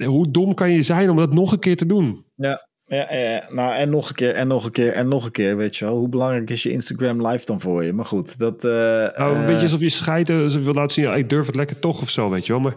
[0.04, 2.24] hoe dom kan je zijn om dat nog een keer te doen?
[2.34, 3.46] ja, ja, ja.
[3.50, 5.84] Nou, en nog een keer, en nog een keer, en nog een keer, weet je
[5.84, 5.96] wel.
[5.96, 7.92] Hoe belangrijk is je Instagram live dan voor je?
[7.92, 8.64] Maar goed, dat...
[8.64, 11.30] eh, Nou, een eh, beetje alsof je scheidt, alsof je wil laten zien, ja, ik
[11.30, 12.62] durf het lekker toch of zo, weet je wel.
[12.62, 12.74] Maar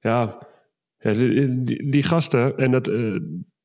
[0.00, 0.38] ja,
[0.98, 3.16] ja die, die, die gasten, en dat, eh,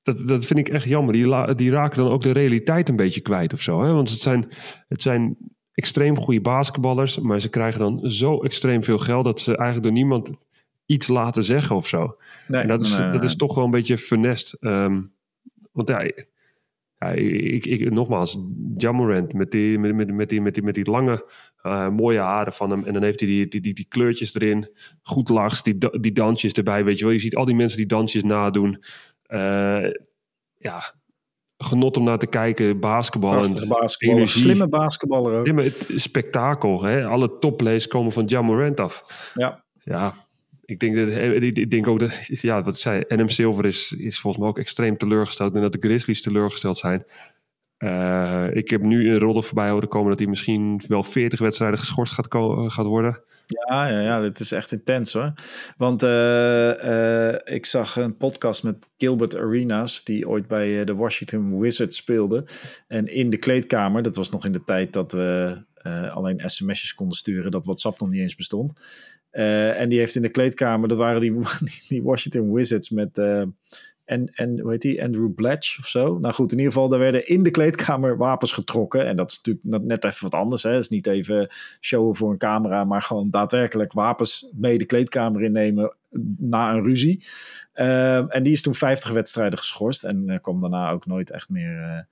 [0.03, 2.95] dat, dat vind ik echt jammer, die, la- die raken dan ook de realiteit een
[2.95, 3.83] beetje kwijt of zo.
[3.83, 3.93] Hè?
[3.93, 4.47] Want het zijn,
[4.87, 5.37] het zijn
[5.73, 9.97] extreem goede basketballers, maar ze krijgen dan zo extreem veel geld dat ze eigenlijk door
[9.97, 10.31] niemand
[10.85, 12.17] iets laten zeggen of zo.
[12.47, 14.53] nee, En dat is, nee, dat is toch wel een beetje funest.
[14.59, 15.01] Ehm,
[15.77, 16.01] want ja,
[16.99, 18.39] ja ik, ik, nogmaals,
[18.77, 22.53] Jamorant met die, met, met, met, die, met, die, met die lange, eh, mooie haren
[22.53, 22.83] van hem.
[22.83, 24.69] En dan heeft hij die, die, die, die kleurtjes erin.
[25.01, 27.13] Goed lachs, die, die dansjes erbij, weet je wel.
[27.13, 28.83] Je ziet al die mensen die dansjes nadoen.
[29.23, 29.91] Eh,
[30.57, 30.93] ja,
[31.57, 32.79] genot om naar te kijken.
[32.79, 33.95] Basketbal en basketballer.
[33.99, 34.41] energie.
[34.41, 35.45] Slimme basketballer ook.
[35.47, 36.83] Ja, maar het is spektakel.
[36.83, 37.05] Hè?
[37.05, 39.31] Alle topplays komen van Jamorant af.
[39.33, 39.65] Ja.
[39.83, 40.13] Ja,
[40.67, 44.19] ik denk, dat, eh, ik denk ook dat, ja, wat zei, NM Silver is, is
[44.19, 45.55] volgens mij ook extreem teleurgesteld.
[45.55, 47.05] En dat de Grizzlies teleurgesteld zijn.
[47.77, 51.79] Eh, ik heb nu een rodder voorbij horen komen dat hij misschien wel 40 wedstrijden
[51.79, 53.21] geschorst gaat, ko- gaat worden.
[53.47, 55.33] Ja, ja, ja, dit is echt intens hoor.
[55.77, 60.95] Want eh, eh, ik zag een podcast met Gilbert Arenas, die ooit bij eh, de
[60.95, 62.45] Washington Wizards speelde.
[62.87, 66.93] En in de kleedkamer, dat was nog in de tijd dat we eh, alleen sms'jes
[66.93, 68.81] konden sturen, dat WhatsApp nog niet eens bestond.
[69.37, 71.33] Eh, en die heeft in de kleedkamer, dat waren die,
[71.87, 73.17] die Washington Wizards met.
[73.17, 73.43] eh,
[74.05, 75.03] en, en hoe heet die?
[75.03, 76.17] Andrew Blatch of zo.
[76.19, 79.05] Nou goed, in ieder geval, daar werden in de kleedkamer wapens getrokken.
[79.05, 80.63] En dat is natuurlijk net even wat anders.
[80.63, 80.69] Hè.
[80.69, 81.49] Het is niet even
[81.81, 85.95] showen voor een camera, maar gewoon daadwerkelijk wapens mee de kleedkamer innemen
[86.37, 87.25] na een ruzie.
[87.75, 92.07] Uh, en die is toen 50 wedstrijden geschorst en kwam daarna ook nooit echt meer,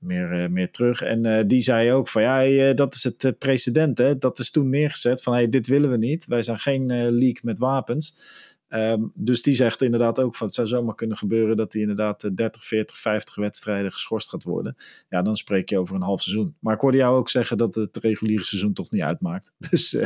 [0.00, 1.02] meer, meer terug.
[1.02, 3.98] En die zei ook van ja, dat is het precedent.
[3.98, 4.18] Hè?
[4.18, 6.26] Dat is toen neergezet van hey, dit willen we niet.
[6.26, 8.14] Wij zijn geen league met wapens.
[8.72, 12.36] Um, dus die zegt inderdaad ook van het zou zomaar kunnen gebeuren dat hij inderdaad
[12.36, 14.76] 30, 40, 50 wedstrijden geschorst gaat worden.
[15.08, 16.54] Ja, dan spreek je over een half seizoen.
[16.58, 19.52] Maar ik hoorde jou ook zeggen dat het reguliere seizoen toch niet uitmaakt.
[19.70, 19.96] Dus.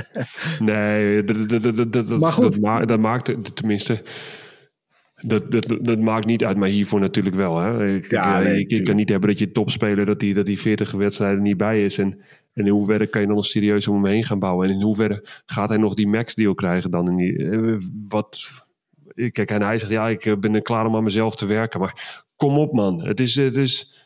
[0.58, 2.52] Nee, dat, dat, dat, dat, maar goed.
[2.52, 4.02] dat, ma dat maakt tenminste.
[5.26, 7.58] Dat, dat, dat maakt niet uit, maar hiervoor natuurlijk wel.
[7.58, 7.94] Hè?
[7.94, 10.60] Ik, ja, nee, ik, ik kan niet hebben dat je topspeler dat die, dat die
[10.60, 11.98] 40 wedstrijden niet bij is.
[11.98, 12.20] En,
[12.52, 14.68] en in hoeverre kan je dan nog serieus om hem heen gaan bouwen?
[14.68, 17.08] En in hoeverre gaat hij nog die max deal krijgen dan?
[17.08, 17.48] En die,
[18.08, 18.50] wat,
[19.14, 21.80] kijk, en hij zegt ja, ik ben er klaar om aan mezelf te werken.
[21.80, 24.03] Maar kom op man, het is, het is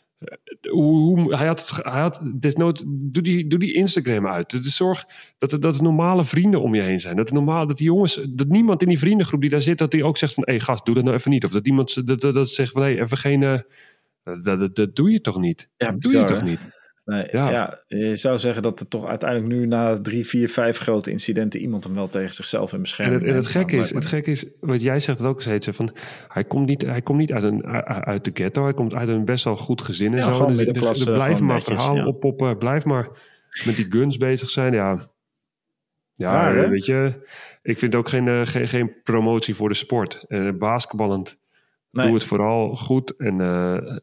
[0.70, 4.50] hoe, hoe, hij had, het, hij had desnood, doe die, doe die Instagram uit.
[4.50, 5.04] Dus zorg
[5.38, 7.16] dat er, dat er normale vrienden om je heen zijn.
[7.16, 10.04] Dat, normaal, dat die jongens, dat niemand in die vriendengroep die daar zit, dat die
[10.04, 11.44] ook zegt van, hé hey, gast, doe dat nou even niet.
[11.44, 13.58] Of dat iemand dat, dat, dat zegt van, hé, hey, even geen, uh,
[14.22, 15.68] dat, dat, dat, doe je toch niet?
[15.76, 16.60] Ja, dat doe je toch niet?
[17.08, 17.50] Nee, ja.
[17.50, 17.78] ja.
[17.86, 21.84] je zou zeggen dat er toch uiteindelijk nu na drie, vier, vijf grote incidenten iemand
[21.84, 24.46] hem wel tegen zichzelf in bescherming En het, en het gekke is, het gekke is,
[24.60, 25.94] wat jij zegt het ook steeds, van
[26.28, 29.24] hij komt niet, hij komt niet uit, een, uit de ghetto, hij komt uit een
[29.24, 30.46] best wel goed gezin en ja, zo.
[30.46, 32.06] Dus, dus, blijf maar verhaal ja.
[32.06, 33.08] oppoppen, blijf maar
[33.64, 35.10] met die guns bezig zijn, ja.
[36.14, 37.26] Ja, weet je,
[37.62, 40.24] ik vind ook geen, uh, geen, geen promotie voor de sport.
[40.28, 41.38] Uh, basketballend,
[41.90, 42.06] nee.
[42.06, 43.96] doe het vooral goed en uh,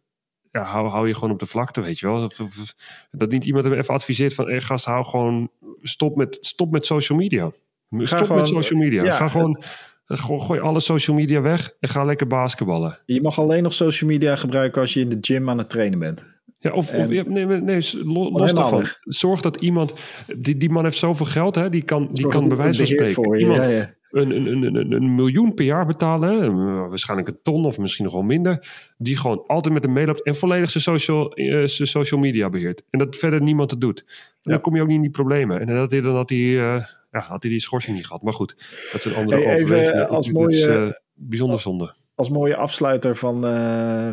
[0.55, 2.23] ja, hou, hou je gewoon op de vlakte, weet je wel.
[2.23, 2.75] Of, of,
[3.11, 4.49] dat niet iemand hem even adviseert van...
[4.49, 5.49] Hey, gast, hou gewoon...
[5.81, 7.51] Stop met, stop met social media.
[7.89, 9.03] Ga stop gewoon, met social media.
[9.03, 9.63] Ja, ga gewoon...
[10.05, 12.99] Gooi, gooi alle social media weg en ga lekker basketballen.
[13.05, 15.99] Je mag alleen nog social media gebruiken als je in de gym aan het trainen
[15.99, 16.23] bent.
[16.57, 18.79] Ja, of, en, of ja, nee, nee, los, daarvan.
[18.79, 18.97] Weg.
[19.01, 19.93] Zorg dat iemand...
[20.37, 23.15] Die, die man heeft zoveel geld, hè, die kan, die kan bij wijze van spreken...
[23.15, 23.94] Voor je, iemand, ja, ja.
[24.09, 26.51] Een, een, een, een, miljoen per jaar betalen, hè?
[26.87, 30.35] waarschijnlijk een ton of misschien nog wel minder, die gewoon altijd met hem meeloopt en
[30.35, 32.83] volledig zijn social, uh, zijn social media beheert.
[32.89, 33.99] En dat verder niemand het doet.
[34.43, 35.59] En dan kom je ook niet in die problemen.
[35.59, 38.21] En dan had hij, dan had hij, uh, ja, had hij die schorsing niet gehad.
[38.21, 38.55] Maar goed,
[38.91, 39.55] dat is een andere hey.
[39.55, 41.93] Even als mooie, is uh, bijzonder zonde.
[42.15, 43.41] als mooie afsluiter van,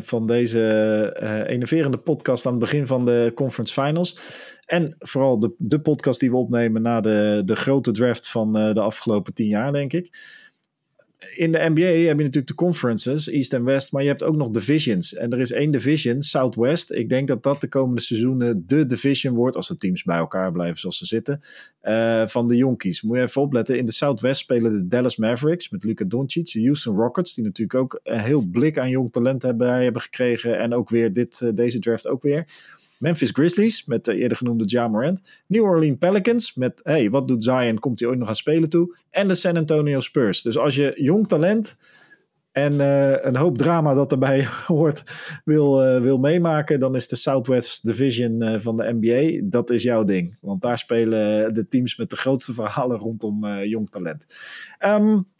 [0.03, 4.17] van deze enerverende podcast aan het begin van de conference finals.
[4.73, 8.75] En vooral de, de podcast die we opnemen na de, de grote draft van uh,
[8.75, 10.11] de afgelopen tien jaar, denk ik
[11.37, 14.37] in de NBA heb je natuurlijk de conferences, East en West, maar je hebt ook
[14.37, 15.15] nog divisions.
[15.15, 16.93] En er is één division, Southwest.
[16.93, 20.53] Ik denk dat dat de komende seizoenen de division wordt, als de teams bij elkaar
[20.53, 21.41] blijven zoals ze zitten,
[21.83, 23.03] uh, van de Jonkies.
[23.03, 26.63] Moet je even opletten, in de Southwest spelen de Dallas Mavericks met Luka Doncic, de
[26.63, 30.75] Houston Rockets, die natuurlijk ook een heel blik aan jong talent hebben, hebben gekregen en
[30.75, 32.47] ook weer dit, uh, deze draft ook weer.
[33.03, 35.43] Memphis Grizzlies met de eerder genoemde Ja Morant.
[35.47, 37.79] New Orleans Pelicans met, hey, wat doet Zion?
[37.79, 38.97] Komt hij ooit nog aan spelen toe?
[39.11, 40.43] En de San Antonio Spurs.
[40.43, 41.77] Dus als je jong talent
[42.53, 45.03] en uh, een hoop drama dat erbij hoort
[45.45, 50.05] wil, uh, wil meemaken, dan is de Southwest Division van de NBA, dat is jouw
[50.05, 50.37] ding.
[50.41, 54.25] Want daar spelen de teams met de grootste verhalen rondom jong talent.
[54.81, 55.32] Um,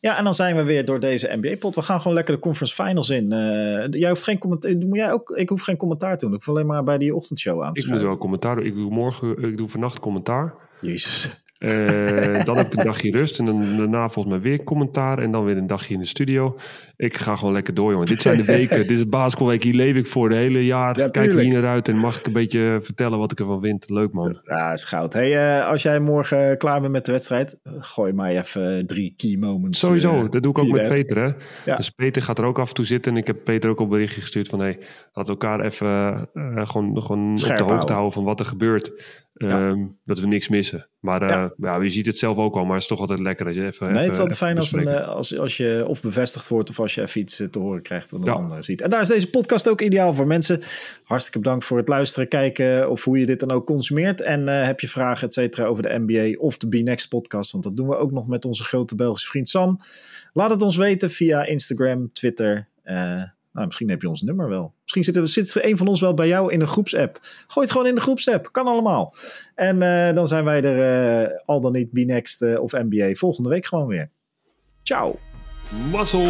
[0.00, 1.74] ja, en dan zijn we weer door deze NBA-pot.
[1.74, 3.32] We gaan gewoon lekker de conference finals in.
[3.32, 4.76] Uh, jij hoeft geen commentaar.
[4.76, 5.30] Moet jij ook?
[5.30, 6.34] Ik hoef geen commentaar te doen.
[6.34, 8.64] Ik hoef alleen maar bij die ochtendshow aan te Ik moet wel commentaar doen.
[8.64, 10.54] Ik doe morgen, ik doe vannacht commentaar.
[10.80, 11.46] Jezus.
[11.58, 15.30] Uh, dan heb ik een dagje rust en dan, daarna volgens mij weer commentaar en
[15.30, 16.58] dan weer een dagje in de studio.
[16.96, 18.06] Ik ga gewoon lekker door, jongen.
[18.06, 18.76] Dit zijn de weken.
[18.76, 19.62] dit is basketbalweek.
[19.62, 20.98] Hier leef ik voor de hele jaar.
[20.98, 23.88] Ja, Kijk hier naar uit en mag ik een beetje vertellen wat ik ervan vind.
[23.88, 24.40] Leuk, man.
[24.44, 25.12] Ja, is goud.
[25.12, 29.36] Hey, uh, als jij morgen klaar bent met de wedstrijd, gooi mij even drie key
[29.36, 29.78] moments.
[29.78, 31.32] Sowieso, uh, dat doe ik ook met Peter, hè.
[31.64, 31.76] Ja.
[31.76, 33.88] Dus Peter gaat er ook af en toe zitten en ik heb Peter ook op
[33.88, 34.78] berichtje gestuurd van, hey,
[35.12, 35.88] laten we elkaar even
[36.68, 38.92] gewoon, gewoon op de hoogte houden van wat er gebeurt.
[39.38, 39.68] Ja.
[39.68, 40.88] Um, dat we niks missen.
[41.00, 41.52] Maar uh, ja.
[41.56, 41.82] ja.
[41.82, 43.86] je ziet het zelf ook al, maar het is toch altijd lekker dat je even.
[43.86, 46.80] Nee, even, het is altijd fijn als, een, als, als je of bevestigd wordt of
[46.80, 48.32] als je even iets te horen krijgt wat een ja.
[48.32, 48.80] ander ziet.
[48.80, 50.60] En daar is deze podcast ook ideaal voor mensen.
[51.04, 54.20] Hartstikke bedankt voor het luisteren, kijken of hoe je dit dan ook consumeert.
[54.20, 57.64] En uh, heb je vragen, et cetera, over de NBA of de B-Next podcast, want
[57.64, 59.80] dat doen we ook nog met onze grote Belgische vriend Sam.
[60.32, 62.68] Laat het ons weten via Instagram, Twitter.
[62.84, 63.22] Uh,
[63.58, 64.74] nou, misschien heb je ons nummer wel.
[64.82, 67.18] Misschien zit, er, zit een van ons wel bij jou in een groepsapp.
[67.46, 68.52] Gooi het gewoon in de groepsapp.
[68.52, 69.14] Kan allemaal.
[69.54, 73.48] En uh, dan zijn wij er uh, al dan niet B-Next uh, of NBA volgende
[73.48, 74.10] week gewoon weer.
[74.82, 75.18] Ciao.
[75.90, 76.26] Mazzel.